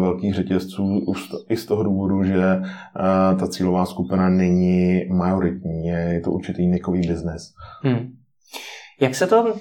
[0.00, 5.98] velkých řetězců už i z toho důvodu, že uh, ta cílová skupina není majoritní, je,
[5.98, 7.54] je to určitý nikový biznis.
[7.82, 8.12] Hmm.
[9.02, 9.54] Jak se to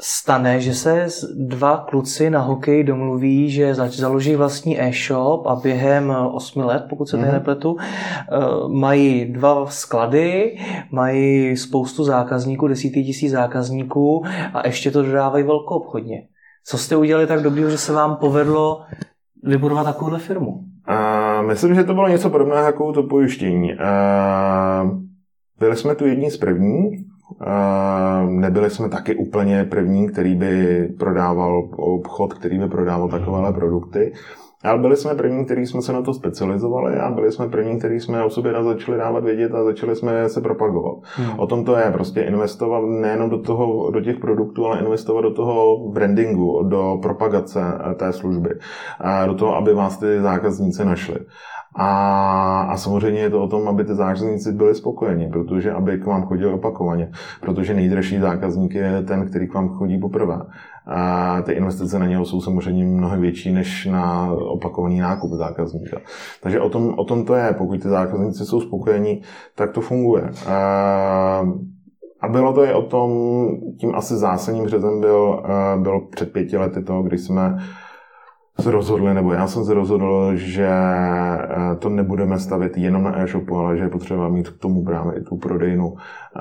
[0.00, 6.62] stane, že se dva kluci na hokej domluví, že založí vlastní e-shop a během osmi
[6.62, 7.32] let, pokud se mm-hmm.
[7.32, 8.38] nepletu, eh,
[8.68, 10.58] mají dva sklady,
[10.92, 14.24] mají spoustu zákazníků, desítky tisíc zákazníků
[14.54, 16.22] a ještě to dodávají velkou obchodně.
[16.64, 18.82] Co jste udělali tak dobrýho, že se vám povedlo
[19.42, 20.50] vybudovat takovouhle firmu?
[20.50, 23.72] Uh, myslím, že to bylo něco podobného jako to pojištění.
[23.74, 25.00] Uh,
[25.58, 27.00] byli jsme tu jedni z prvních,
[28.26, 34.12] Nebyli jsme taky úplně první, který by prodával obchod, který by prodával takovéhle produkty.
[34.64, 38.00] Ale byli jsme první, kteří jsme se na to specializovali a byli jsme první, kteří
[38.00, 40.98] jsme o sobě začali dávat vědět a začali jsme se propagovat.
[41.02, 41.38] Hmm.
[41.38, 45.34] O tom to je, prostě investovat nejenom do, toho, do těch produktů, ale investovat do
[45.34, 47.60] toho brandingu, do propagace
[47.96, 48.50] té služby,
[49.00, 51.16] a do toho, aby vás ty zákazníci našli.
[51.76, 56.06] A, a samozřejmě je to o tom, aby ty zákazníci byli spokojeni, protože aby k
[56.06, 57.12] vám chodili opakovaně.
[57.40, 60.38] Protože nejdražší zákazník je ten, který k vám chodí poprvé.
[60.86, 65.98] A ty investice na něho jsou samozřejmě mnohem větší než na opakovaný nákup zákazníka.
[66.42, 67.54] Takže o tom, o tom to je.
[67.58, 69.22] Pokud ty zákazníci jsou spokojení,
[69.54, 70.30] tak to funguje.
[70.48, 71.46] A,
[72.20, 73.10] a bylo to i o tom,
[73.80, 75.42] tím asi zásadním řezem byl,
[75.76, 77.58] byl před pěti lety to, kdy jsme
[78.60, 83.56] se rozhodli, nebo já jsem se rozhodl, že eh, to nebudeme stavit jenom na e-shopu,
[83.56, 86.40] ale že je potřeba mít k tomu právě i tu prodejnu eh,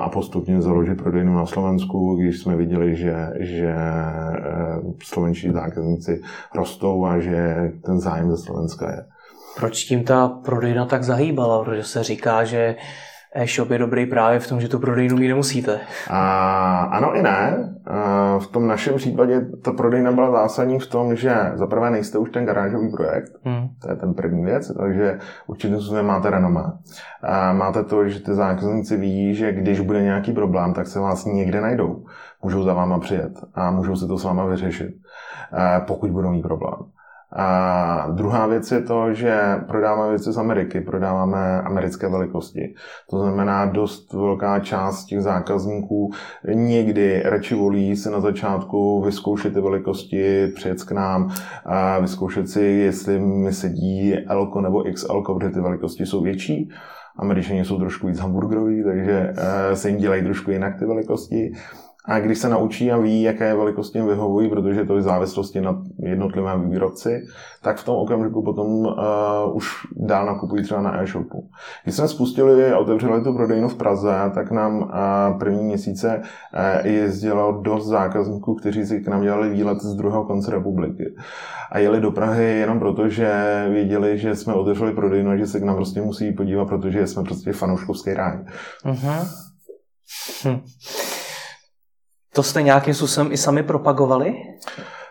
[0.00, 6.22] a postupně založit prodejnu na Slovensku, když jsme viděli, že, že eh, slovenští zákazníci
[6.54, 9.04] rostou a že ten zájem ze Slovenska je.
[9.56, 11.64] Proč tím ta prodejna tak zahýbala?
[11.64, 12.76] Protože se říká, že
[13.34, 15.80] e-shop je dobrý právě v tom, že tu prodejnu mít nemusíte.
[16.10, 17.70] A, ano i ne.
[17.86, 22.30] A v tom našem případě ta prodejna byla zásadní v tom, že zaprvé nejste už
[22.30, 23.68] ten garážový projekt, hmm.
[23.82, 26.62] to je ten první věc, takže určitě způsobem máte renomé.
[27.22, 31.24] A máte to, že ty zákazníci ví, že když bude nějaký problém, tak se vás
[31.24, 32.04] někde najdou.
[32.42, 34.94] Můžou za váma přijet a můžou si to s váma vyřešit,
[35.86, 36.74] pokud budou mít problém.
[37.34, 42.74] A druhá věc je to, že prodáváme věci z Ameriky, prodáváme americké velikosti.
[43.10, 46.10] To znamená, dost velká část těch zákazníků
[46.54, 51.30] někdy radši volí si na začátku vyzkoušet ty velikosti, přijet k nám,
[51.64, 56.70] a vyzkoušet si, jestli mi sedí L nebo XL, protože ty velikosti jsou větší.
[57.18, 61.52] Američani jsou trošku víc hamburgeroví, takže eh, se jim dělají trošku jinak ty velikosti.
[62.06, 65.82] A když se naučí a ví, jaké velikosti jim vyhovují, protože to je závislosti na
[65.98, 67.22] jednotlivém výrobci,
[67.62, 68.92] tak v tom okamžiku potom uh,
[69.52, 71.48] už dál nakupují třeba na e-shopu.
[71.84, 74.88] Když jsme spustili a otevřeli tu prodejnu v Praze, tak nám uh,
[75.38, 80.50] první měsíce uh, jezdilo dost zákazníků, kteří si k nám dělali výlet z druhého konce
[80.50, 81.04] republiky.
[81.72, 85.60] A jeli do Prahy jenom proto, že věděli, že jsme otevřeli prodejnu a že se
[85.60, 88.38] k nám prostě musí podívat, protože jsme prostě fanouškovský ráj.
[88.84, 89.26] Uh-huh.
[90.44, 90.60] Hm.
[92.34, 94.34] To jste nějakým způsobem i sami propagovali?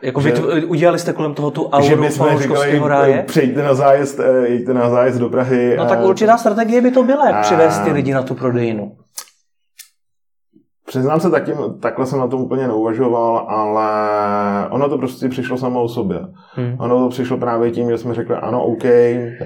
[0.01, 3.23] Jako že, vy udělali jste kolem toho tu auru fanouškovského ráje?
[3.27, 5.75] Přejďte na zájezd, eh, jeďte na zájezd do Prahy.
[5.77, 7.41] No tak určitá strategie by to byla, jak a...
[7.41, 8.91] přivést ty lidi na tu prodejnu.
[10.85, 13.89] Přiznám se, taky, takhle jsem na to úplně neuvažoval, ale
[14.69, 16.19] ono to prostě přišlo samo o sobě.
[16.53, 16.75] Hmm.
[16.79, 18.83] Ono to přišlo právě tím, že jsme řekli, ano, OK,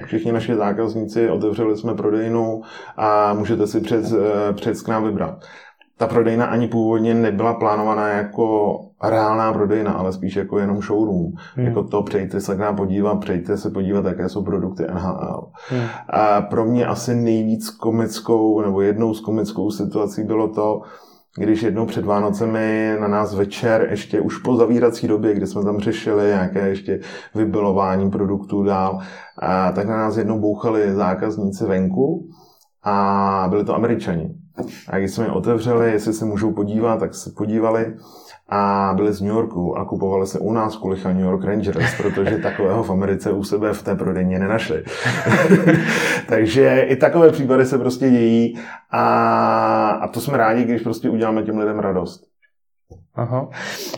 [0.05, 2.61] všichni naši zákazníci, otevřeli jsme prodejnu
[2.97, 5.35] a můžete si před, eh, před k nám vybrat
[5.97, 11.31] ta prodejna ani původně nebyla plánovaná jako reálná prodejna, ale spíš jako jenom showroom.
[11.55, 11.65] Hmm.
[11.65, 15.51] Jako to přejte se k nám podívat, přejte se podívat, jaké jsou produkty NHL.
[15.69, 15.87] Hmm.
[16.09, 20.81] A pro mě asi nejvíc komickou, nebo jednou z komickou situací bylo to,
[21.37, 25.79] když jednou před Vánocemi na nás večer, ještě už po zavírací době, kdy jsme tam
[25.79, 26.99] řešili nějaké ještě
[27.35, 28.99] vybilování produktů dál,
[29.39, 32.27] a tak na nás jednou bouchali zákazníci venku
[32.83, 34.35] a byli to američani.
[34.87, 37.93] A když jsme je otevřeli, jestli se můžou podívat, tak se podívali
[38.49, 42.37] a byli z New Yorku a kupovali se u nás kulicha New York Rangers, protože
[42.37, 44.83] takového v Americe u sebe v té prodejně nenašli.
[46.27, 48.59] Takže i takové případy se prostě dějí
[48.91, 52.23] a, a to jsme rádi, když prostě uděláme těm lidem radost.
[53.15, 53.49] Aha.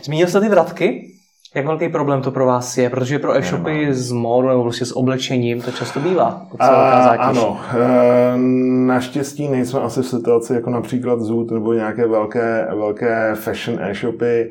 [0.02, 1.09] Zmínil jste ty vratky?
[1.54, 2.90] Jak velký problém to pro vás je?
[2.90, 6.46] Protože pro e-shopy z módu nebo prostě s oblečením to často bývá.
[6.58, 6.68] A,
[7.08, 8.36] ano, e,
[8.86, 14.50] naštěstí nejsme asi v situaci jako například Zoot nebo nějaké velké, velké fashion e-shopy.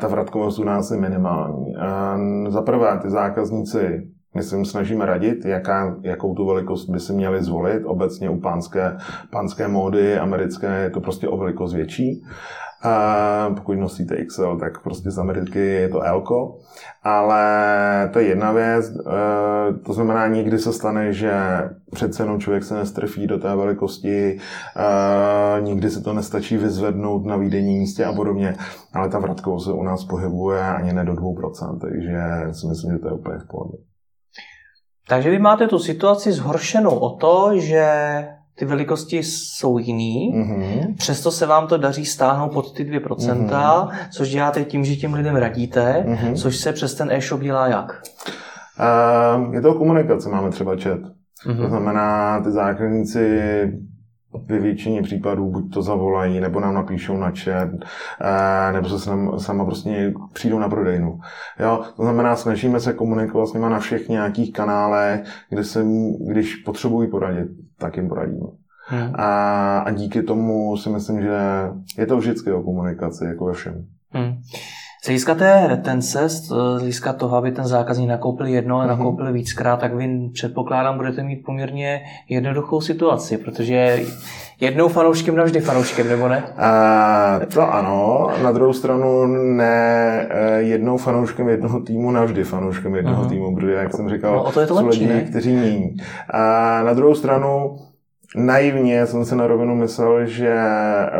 [0.00, 1.76] ta vratkovost u nás je minimální.
[1.76, 4.02] E, za prvé, ty zákazníci
[4.34, 7.82] my se jim snažíme radit, jaká, jakou tu velikost by si měli zvolit.
[7.84, 8.96] Obecně u pánské,
[9.30, 12.24] pánské módy americké je to prostě o velikost větší.
[12.82, 16.24] A pokud nosíte XL, tak prostě z Ameriky je to L.
[17.02, 17.44] Ale
[18.12, 18.86] to je jedna věc.
[18.86, 18.92] E,
[19.86, 21.32] to znamená, nikdy se stane, že
[21.92, 27.36] přece jenom člověk se nestrefí do té velikosti, e, nikdy se to nestačí vyzvednout na
[27.36, 28.54] výdenní místě a podobně.
[28.94, 32.18] Ale ta vratkovost se u nás pohybuje ani ne do 2%, takže
[32.52, 33.76] si myslím, že to je úplně v pohodě.
[35.08, 37.88] Takže vy máte tu situaci zhoršenou o to, že
[38.54, 40.94] ty velikosti jsou jiný, mm-hmm.
[40.96, 43.90] přesto se vám to daří stáhnout pod ty 2%, mm-hmm.
[44.10, 46.34] což děláte tím, že těm lidem radíte, mm-hmm.
[46.34, 48.02] což se přes ten e-shop dělá jak?
[48.80, 51.00] Uh, je to komunikace, máme třeba chat.
[51.46, 51.62] Mm-hmm.
[51.62, 53.40] To znamená, ty zákazníci
[54.46, 57.68] ve většině případů buď to zavolají, nebo nám napíšou na chat,
[58.20, 61.20] eh, nebo se sam, sama prostě přijdou na prodejnu.
[61.60, 61.82] Jo?
[61.96, 65.84] To znamená, snažíme se komunikovat s nimi na všech nějakých kanálech, kde se,
[66.28, 68.46] když potřebují poradit, tak jim poradíme.
[68.86, 69.12] Hmm.
[69.14, 71.38] A, a díky tomu si myslím, že
[71.98, 73.86] je to vždycky o komunikaci, jako ve všem.
[74.10, 74.32] Hmm.
[75.04, 78.88] Z hlediska té retence, z hlediska toho, aby ten zákazník nakoupil jedno a mhm.
[78.88, 84.02] nakoupil víckrát, tak vy předpokládám, budete mít poměrně jednoduchou situaci, protože
[84.60, 86.42] jednou fanouškem navždy fanouškem, nebo ne?
[86.56, 89.26] A, to ano, na druhou stranu
[89.56, 93.28] ne e, jednou fanouškem jednoho týmu navždy fanouškem jednoho uh-huh.
[93.28, 95.20] týmu, protože, jak jsem říkal, no, to je to jsou lepší, lidi, ne?
[95.20, 95.96] kteří mění.
[96.30, 97.78] A na druhou stranu
[98.36, 100.58] naivně jsem si na rovinu myslel, že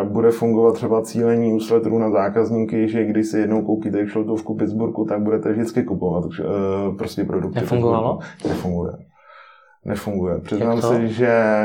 [0.04, 5.20] bude fungovat třeba cílení úsledrů na zákazníky, že když si jednou koupíte šiltovku Pittsburghu, tak
[5.20, 7.60] budete vždycky kupovat uh, prostě produkty.
[7.60, 8.18] Nefungovalo?
[8.48, 8.92] Nefunguje.
[9.84, 10.38] Nefunguje.
[10.38, 11.64] Přiznám si, že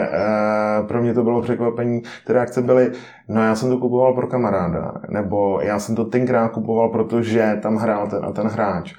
[0.81, 2.01] uh, pro mě to bylo překvapení.
[2.27, 2.91] Ty reakce byly,
[3.29, 7.75] no já jsem to kupoval pro kamaráda, nebo já jsem to tenkrát kupoval, protože tam
[7.75, 8.93] hrál ten a ten hráč.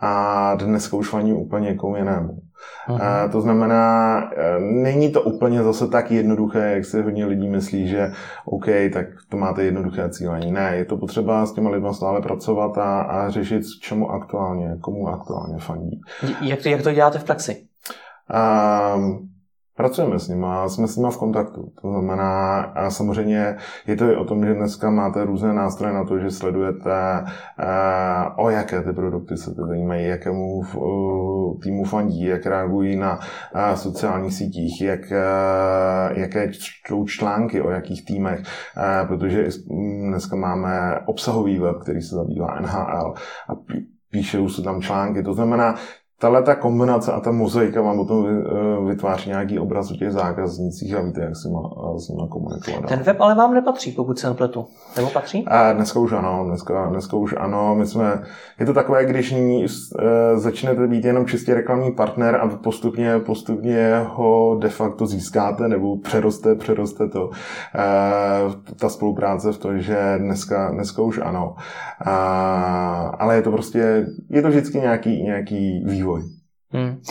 [0.00, 2.38] A dneska už faní úplně někomu jinému.
[3.00, 7.88] A to znamená, e, není to úplně zase tak jednoduché, jak si hodně lidí myslí,
[7.88, 8.12] že
[8.44, 10.52] OK, tak to máte jednoduché cílení.
[10.52, 15.08] Ne, je to potřeba s těma lidmi stále pracovat a, a řešit, čemu aktuálně, komu
[15.08, 16.00] aktuálně fandí.
[16.40, 17.66] Jak to, jak to děláte v praxi?
[18.96, 19.31] Um,
[19.76, 21.72] Pracujeme s nima, jsme s nima v kontaktu.
[21.82, 23.56] To znamená, a samozřejmě
[23.86, 27.24] je to i o tom, že dneska máte různé nástroje na to, že sledujete,
[27.58, 27.64] eh,
[28.36, 30.62] o jaké ty produkty se ty zajímají, jakému
[31.62, 33.18] týmu fandí, jak reagují na
[33.54, 38.42] eh, sociálních sítích, jak, eh, jaké čtou články o jakých týmech,
[39.08, 39.48] protože
[40.08, 43.14] dneska máme obsahový web, který se zabývá NHL
[43.48, 43.52] a
[44.10, 45.22] píšou se tam články.
[45.22, 45.74] To znamená,
[46.22, 50.94] tahle ta kombinace a ta mozaika vám potom eh, vytváří nějaký obraz o těch zákaznících
[50.94, 52.88] a víte, jak si má, s nimi komunikovat.
[52.88, 54.66] Ten web ale vám nepatří, pokud se nepletu.
[54.96, 55.44] Nebo patří?
[55.46, 57.74] A dneska už ano, dneska, dneska už ano.
[57.74, 58.22] My jsme,
[58.60, 59.68] je to takové, když nyní e,
[60.36, 66.54] začnete být jenom čistě reklamní partner a postupně, postupně ho de facto získáte nebo přeroste,
[66.54, 67.30] přeroste to.
[68.80, 71.54] Ta spolupráce v to, že dneska, dneska už ano.
[72.04, 76.11] A, ale je to prostě, je to vždycky nějaký, nějaký vývoj
[76.70, 77.02] Hmm.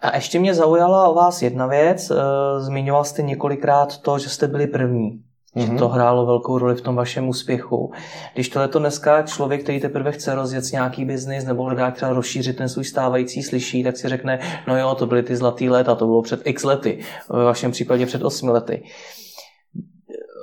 [0.00, 2.10] A ještě mě zaujala o vás jedna věc.
[2.10, 2.14] Eh,
[2.60, 5.10] zmiňoval jste několikrát to, že jste byli první.
[5.56, 5.60] Mm-hmm.
[5.60, 5.78] Že mhm.
[5.78, 7.92] to hrálo velkou roli v tom vašem úspěchu.
[8.34, 12.56] Když tohle to dneska člověk, který teprve chce rozjet nějaký biznis nebo hledá třeba rozšířit
[12.56, 14.38] ten svůj stávající, slyší, tak si řekne,
[14.68, 16.98] no jo, to byly ty zlatý léta, to bylo před x lety,
[17.30, 18.84] ve vašem případě před osmi lety.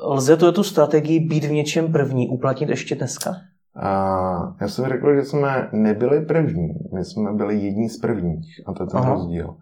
[0.03, 3.35] Lze tu strategii být v něčem první uplatnit ještě dneska?
[3.75, 8.73] A já jsem řekl, že jsme nebyli první, my jsme byli jedni z prvních a
[8.73, 9.13] to je ten Aha.
[9.13, 9.55] rozdíl.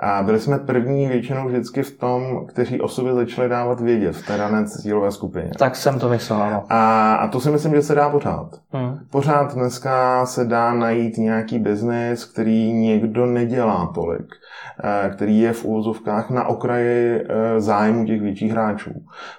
[0.00, 4.26] A byli jsme první většinou vždycky v tom, kteří o sobě začali dávat vědět v
[4.26, 5.50] té dané cílové skupině.
[5.58, 6.64] Tak jsem to myslel, ano.
[6.68, 8.48] A, a to si myslím, že se dá pořád.
[8.72, 8.98] Hmm.
[9.10, 14.26] Pořád dneska se dá najít nějaký biznis, který někdo nedělá tolik,
[15.14, 18.90] který je v úvozovkách na okraji eh, zájmu těch větších hráčů.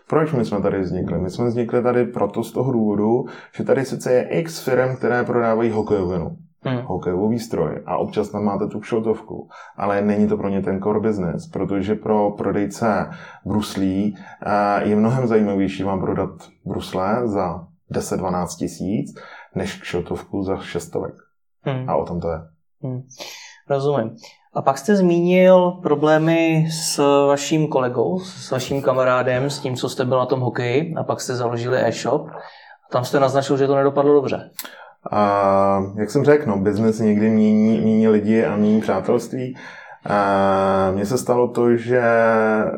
[0.09, 1.19] Proč my jsme tady vznikli?
[1.19, 3.25] My jsme vznikli tady proto z toho důvodu,
[3.57, 6.81] že tady sice je x firm, které prodávají hokejovinu hmm.
[6.85, 10.99] hokejový stroj a občas tam máte tu kšeltovku, ale není to pro ně ten core
[10.99, 13.09] business, protože pro prodejce
[13.45, 16.29] bruslí eh, je mnohem zajímavější vám prodat
[16.65, 19.15] brusle za 10-12 tisíc,
[19.55, 21.15] než kšeltovku za šestovek.
[21.61, 21.89] Hmm.
[21.89, 22.39] A o tom to je.
[22.83, 23.01] Hmm.
[23.69, 24.15] Rozumím.
[24.55, 26.97] A pak jste zmínil problémy s
[27.27, 31.21] vaším kolegou, s vaším kamarádem, s tím, co jste byl na tom hokeji, a pak
[31.21, 32.27] jste založili e-shop.
[32.29, 34.49] A tam jste naznačil, že to nedopadlo dobře.
[35.11, 39.57] A jak jsem řekl, no, business někdy mění, mění lidi a mění přátelství.
[40.05, 42.03] A mně se stalo to, že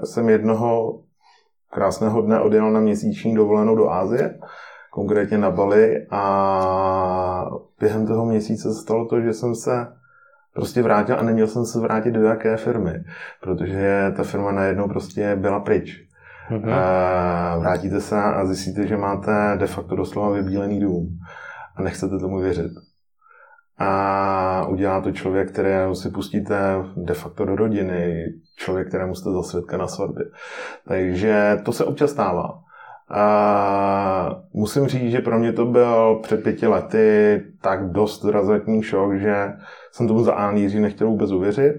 [0.04, 1.00] jsem jednoho
[1.72, 4.40] krásného dne odjel na měsíční dovolenou do Ázie,
[4.92, 7.50] konkrétně na Bali a
[7.80, 9.88] během toho měsíce se stalo to, že jsem se
[10.58, 12.94] prostě vrátil a neměl jsem se vrátit do jaké firmy,
[13.42, 16.04] protože ta firma najednou prostě byla pryč.
[16.52, 16.74] Mm-hmm.
[16.74, 21.08] A vrátíte se a zjistíte, že máte de facto doslova vybílený dům
[21.76, 22.72] a nechcete tomu věřit.
[23.78, 29.44] A udělá to člověk, kterého si pustíte de facto do rodiny, člověk, kterému jste za
[29.44, 30.26] svědka na svatbě.
[30.88, 32.60] Takže to se občas stává.
[33.10, 39.14] A musím říct, že pro mě to byl před pěti lety tak dost razantní šok,
[39.16, 39.54] že
[39.92, 41.74] jsem tomu za A nechtěl vůbec uvěřit.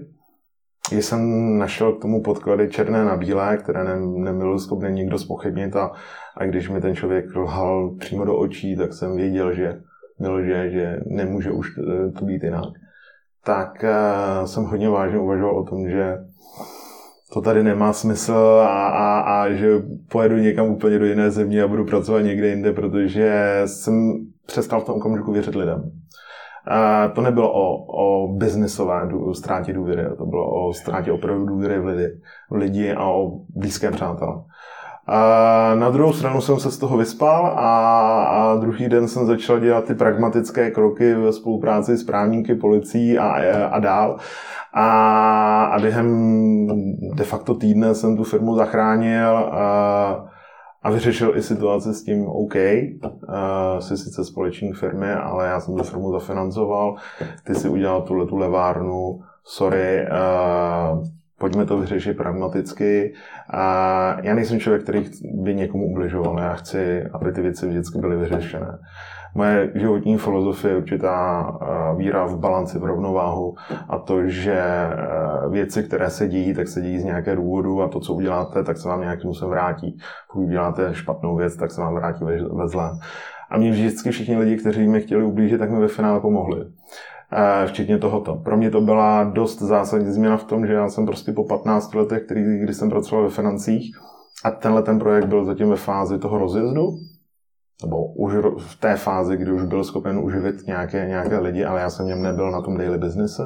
[0.91, 5.75] Když jsem našel k tomu podklady černé na bílé, které ne, nebyl schopný nikdo spochybnit
[5.75, 5.91] a,
[6.37, 9.81] a když mi ten člověk lhal přímo do očí, tak jsem věděl, že
[10.45, 11.75] že, že nemůže už
[12.19, 12.73] to být jinak.
[13.43, 16.17] Tak uh, jsem hodně vážně uvažoval o tom, že
[17.33, 19.67] to tady nemá smysl a, a, a že
[20.11, 24.85] pojedu někam úplně do jiné země a budu pracovat někde jinde, protože jsem přestal v
[24.85, 25.91] tom okamžiku věřit lidem.
[26.67, 31.85] A to nebylo o, o biznisové ztrátě důvěry, to bylo o ztrátě opravdu důvěry v
[31.85, 32.07] lidi,
[32.49, 34.33] v lidi a o blízké přátelé.
[35.11, 39.59] A na druhou stranu jsem se z toho vyspal a, a druhý den jsem začal
[39.59, 43.29] dělat ty pragmatické kroky ve spolupráci s právníky, policií a,
[43.65, 44.17] a dál.
[44.73, 46.67] A, a během
[47.15, 50.25] de facto týdne jsem tu firmu zachránil a,
[50.83, 55.75] a vyřešil i situaci s tím OK, uh, jsi sice společník firmy, ale já jsem
[55.75, 56.95] tu firmu zafinancoval,
[57.43, 61.03] ty si udělal tuhle tu levárnu, sorry, uh,
[61.39, 63.13] pojďme to vyřešit pragmaticky.
[63.49, 68.17] A já nejsem člověk, který by někomu ubližoval, já chci, aby ty věci vždycky byly
[68.17, 68.79] vyřešené.
[69.35, 73.55] Moje životní filozofie je určitá eh, víra v balanci, v rovnováhu
[73.89, 77.87] a to, že eh, věci, které se dějí, tak se dějí z nějaké důvodu a
[77.87, 79.97] to, co uděláte, tak se vám nějakým způsobem vrátí.
[80.31, 82.99] Pokud uděláte špatnou věc, tak se vám vrátí ve, zlém.
[83.49, 86.65] A mě vždycky všichni lidi, kteří mi chtěli ublížit, tak mi ve finále pomohli
[87.65, 88.35] včetně tohoto.
[88.35, 91.95] Pro mě to byla dost zásadní změna v tom, že já jsem prostě po 15
[91.95, 93.95] letech, který, kdy jsem pracoval ve financích,
[94.43, 96.89] a tenhle ten projekt byl zatím ve fázi toho rozjezdu,
[97.83, 101.89] nebo už v té fázi, kdy už byl schopen uživit nějaké, nějaké lidi, ale já
[101.89, 103.41] jsem něm nebyl na tom daily business,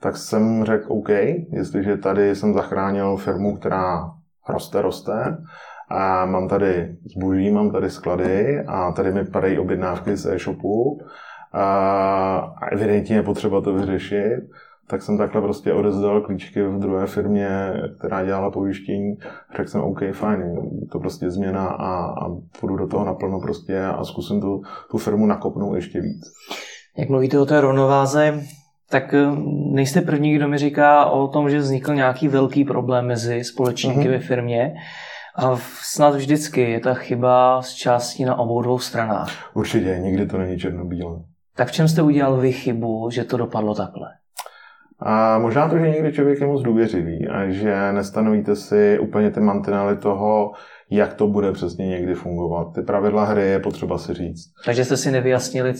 [0.00, 1.08] tak jsem řekl OK,
[1.52, 4.10] jestliže tady jsem zachránil firmu, která
[4.48, 5.36] roste, roste,
[5.88, 11.00] a mám tady zboží, mám tady sklady a tady mi padají objednávky z e-shopu
[11.52, 14.40] a evidentně je potřeba to vyřešit,
[14.86, 19.14] tak jsem takhle prostě odezdal klíčky v druhé firmě, která dělala pojištění.
[19.56, 20.40] Řekl jsem, OK, fajn,
[20.92, 22.28] to prostě změna a, a
[22.60, 26.32] půjdu do toho naplno prostě a zkusím tu, tu firmu nakopnout ještě víc.
[26.96, 28.42] Jak mluvíte o té rovnováze,
[28.90, 29.26] tak eh,
[29.72, 34.10] nejste první, kdo mi říká o tom, že vznikl nějaký velký problém mezi společníky mm-hmm.
[34.10, 34.74] ve firmě.
[35.36, 39.50] A snad vždycky je ta chyba z části na obou dvou stranách.
[39.54, 41.31] Určitě, nikdy to není černobílé.
[41.56, 44.08] Tak v čem jste udělal vy chybu, že to dopadlo takhle?
[44.98, 49.40] A možná to, že někdy člověk je moc důvěřivý a že nestanovíte si úplně ty
[49.40, 50.52] mantinely toho,
[50.90, 52.74] jak to bude přesně někdy fungovat.
[52.74, 54.52] Ty pravidla hry je potřeba si říct.
[54.64, 55.74] Takže jste si nevyjasnili,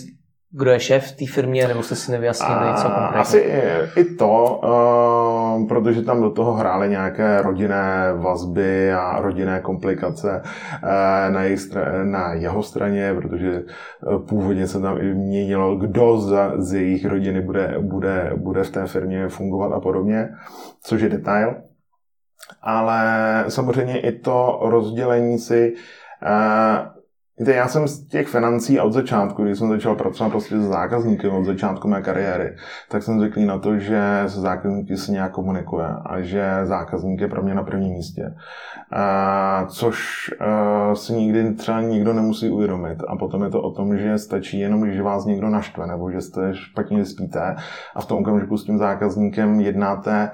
[0.55, 3.21] kdo je šéf v té firmě, nebo jste si nevyjasnili, co konkrétně?
[3.21, 3.39] Asi
[3.97, 11.35] i, to, uh, protože tam do toho hrály nějaké rodinné vazby a rodinné komplikace uh,
[11.35, 11.61] na, jejich,
[12.03, 17.41] na jeho straně, protože uh, původně se tam i měnilo, kdo za, z jejich rodiny
[17.41, 20.29] bude, bude, bude v té firmě fungovat a podobně,
[20.83, 21.55] což je detail.
[22.63, 23.05] Ale
[23.49, 25.75] samozřejmě i to rozdělení si
[26.23, 27.02] uh,
[27.43, 31.29] Víte, já jsem z těch financí od začátku, když jsem začal pracovat prostě s zákazníky
[31.29, 32.57] od začátku mé kariéry,
[32.89, 37.29] tak jsem zvyklý na to, že se zákazníky se nějak komunikuje a že zákazník je
[37.29, 38.35] pro mě na prvním místě.
[38.93, 42.99] A, což a, si nikdy třeba nikdo nemusí uvědomit.
[43.09, 46.21] A potom je to o tom, že stačí jenom, že vás někdo naštve nebo že
[46.21, 47.57] jste špatně spíte
[47.95, 50.31] a v tom okamžiku s tím zákazníkem jednáte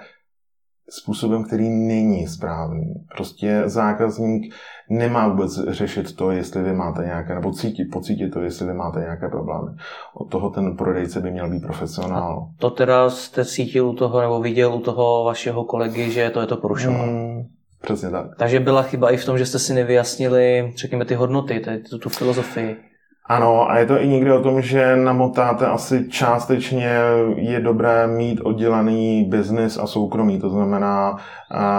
[0.91, 2.95] způsobem, který není správný.
[3.17, 4.55] Prostě zákazník
[4.91, 9.01] nemá vůbec řešit to, jestli vy máte nějaké, nebo cítit, pocítit to, jestli vy máte
[9.01, 9.77] nějaké problémy.
[10.15, 12.49] Od toho ten prodejce by měl být profesionál.
[12.51, 16.41] A to teda jste cítil u toho, nebo viděl u toho vašeho kolegy, že to
[16.41, 17.07] je to porušoval?
[17.07, 17.47] Hmm,
[17.83, 18.27] přesně tak.
[18.37, 22.09] Takže byla chyba i v tom, že jste si nevyjasnili, řekněme, ty hodnoty, tu, tu
[22.09, 22.88] filozofii.
[23.29, 26.99] Ano, a je to i někdy o tom, že namotáte asi částečně
[27.37, 30.41] je dobré mít oddělený biznis a soukromí.
[30.41, 31.17] To znamená,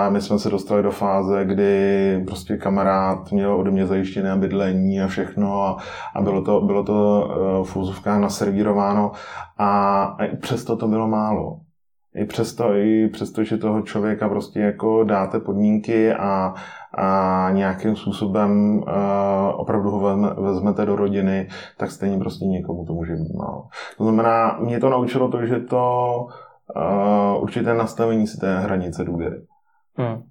[0.10, 5.08] my jsme se dostali do fáze, kdy prostě kamarád měl ode mě zajištěné bydlení a
[5.08, 5.78] všechno a,
[6.16, 9.12] a bylo to, bylo to e, v úzovkách naservírováno
[9.58, 11.60] a, a i přesto to bylo málo.
[12.16, 16.54] I přesto, i přesto, že toho člověka prostě jako dáte podmínky a,
[16.98, 18.84] a nějakým způsobem
[19.54, 23.68] opravdu ho vezme, vezmete do rodiny, tak stejně prostě někomu to může být málo.
[23.98, 26.28] To znamená, mě to naučilo to, že to
[27.40, 29.42] určité nastavení si té hranice důvěry.
[29.96, 30.24] Hmm.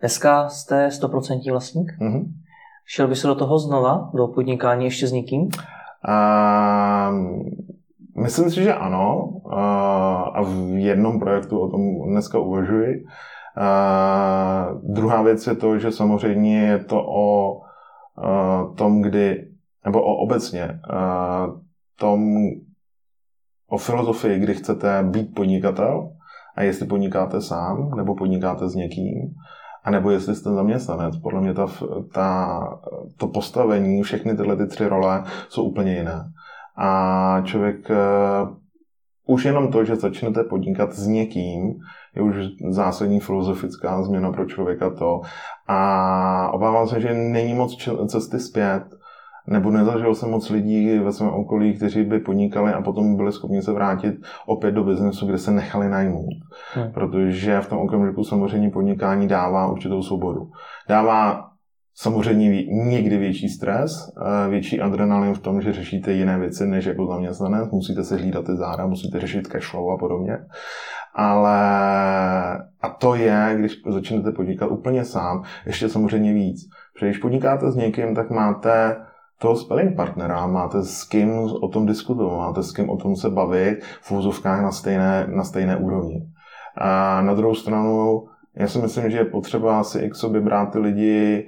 [0.00, 1.92] Dneska jste 100% vlastník?
[2.00, 2.24] Mm-hmm.
[2.86, 5.42] Šel by se do toho znova, do podnikání ještě s někým?
[5.42, 5.50] Uh,
[8.22, 9.24] myslím si, že ano.
[9.44, 9.52] Uh,
[10.34, 11.80] a v jednom projektu o tom
[12.10, 13.04] dneska uvažuji.
[13.56, 19.48] Uh, druhá věc je to, že samozřejmě je to o uh, tom, kdy,
[19.84, 21.60] nebo o obecně, uh,
[21.98, 22.36] tom,
[23.68, 26.10] o filozofii, kdy chcete být podnikatel
[26.56, 29.34] a jestli podnikáte sám nebo podnikáte s někým,
[29.84, 31.16] a nebo jestli jste zaměstnanec.
[31.16, 31.66] Podle mě ta,
[32.14, 32.60] ta,
[33.16, 36.32] to postavení, všechny tyhle ty tři role jsou úplně jiné.
[36.76, 37.88] A člověk
[39.26, 41.74] už jenom to, že začnete podnikat s někým,
[42.16, 42.36] je už
[42.68, 45.20] zásadní filozofická změna pro člověka to.
[45.68, 48.82] A obávám se, že není moc cesty zpět
[49.46, 53.62] nebo nezažil jsem moc lidí ve svém okolí, kteří by podnikali a potom byli schopni
[53.62, 54.14] se vrátit
[54.46, 56.34] opět do biznesu, kde se nechali najmout.
[56.74, 56.92] Hmm.
[56.92, 60.50] Protože v tom okamžiku samozřejmě podnikání dává určitou svobodu.
[60.88, 61.50] Dává
[61.96, 64.12] samozřejmě někdy větší stres,
[64.48, 68.56] větší adrenalin v tom, že řešíte jiné věci než jako zaměstnanec, musíte se hlídat ty
[68.56, 70.38] záda, musíte řešit cash flow a podobně.
[71.14, 71.58] Ale
[72.82, 76.68] a to je, když začnete podnikat úplně sám, ještě samozřejmě víc.
[76.94, 78.96] Protože když podnikáte s někým, tak máte
[79.38, 83.30] toho spelling partnera, máte s kým o tom diskutovat, máte s kým o tom se
[83.30, 86.26] bavit v úzovkách na stejné, na stejné úrovni.
[86.76, 88.24] A na druhou stranu,
[88.56, 91.46] já si myslím, že je potřeba si i k sobě brát ty lidi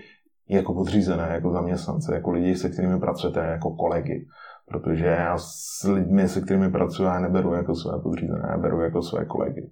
[0.48, 4.26] jako podřízené, jako zaměstnance, jako lidi, se kterými pracujete, jako kolegy.
[4.68, 9.02] Protože já s lidmi, se kterými pracuji, já neberu jako své podřízené, já beru jako
[9.02, 9.70] své kolegy.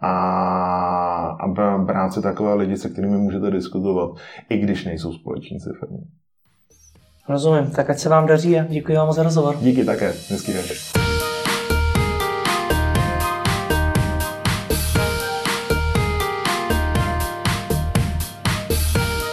[0.00, 0.10] A,
[1.40, 1.48] a
[1.78, 4.10] brát si takové lidi, se kterými můžete diskutovat,
[4.48, 5.98] i když nejsou společníci firmy.
[7.28, 9.56] Rozumím, tak ať se vám daří a děkuji vám za rozhovor.
[9.56, 11.09] Díky také, hezký den.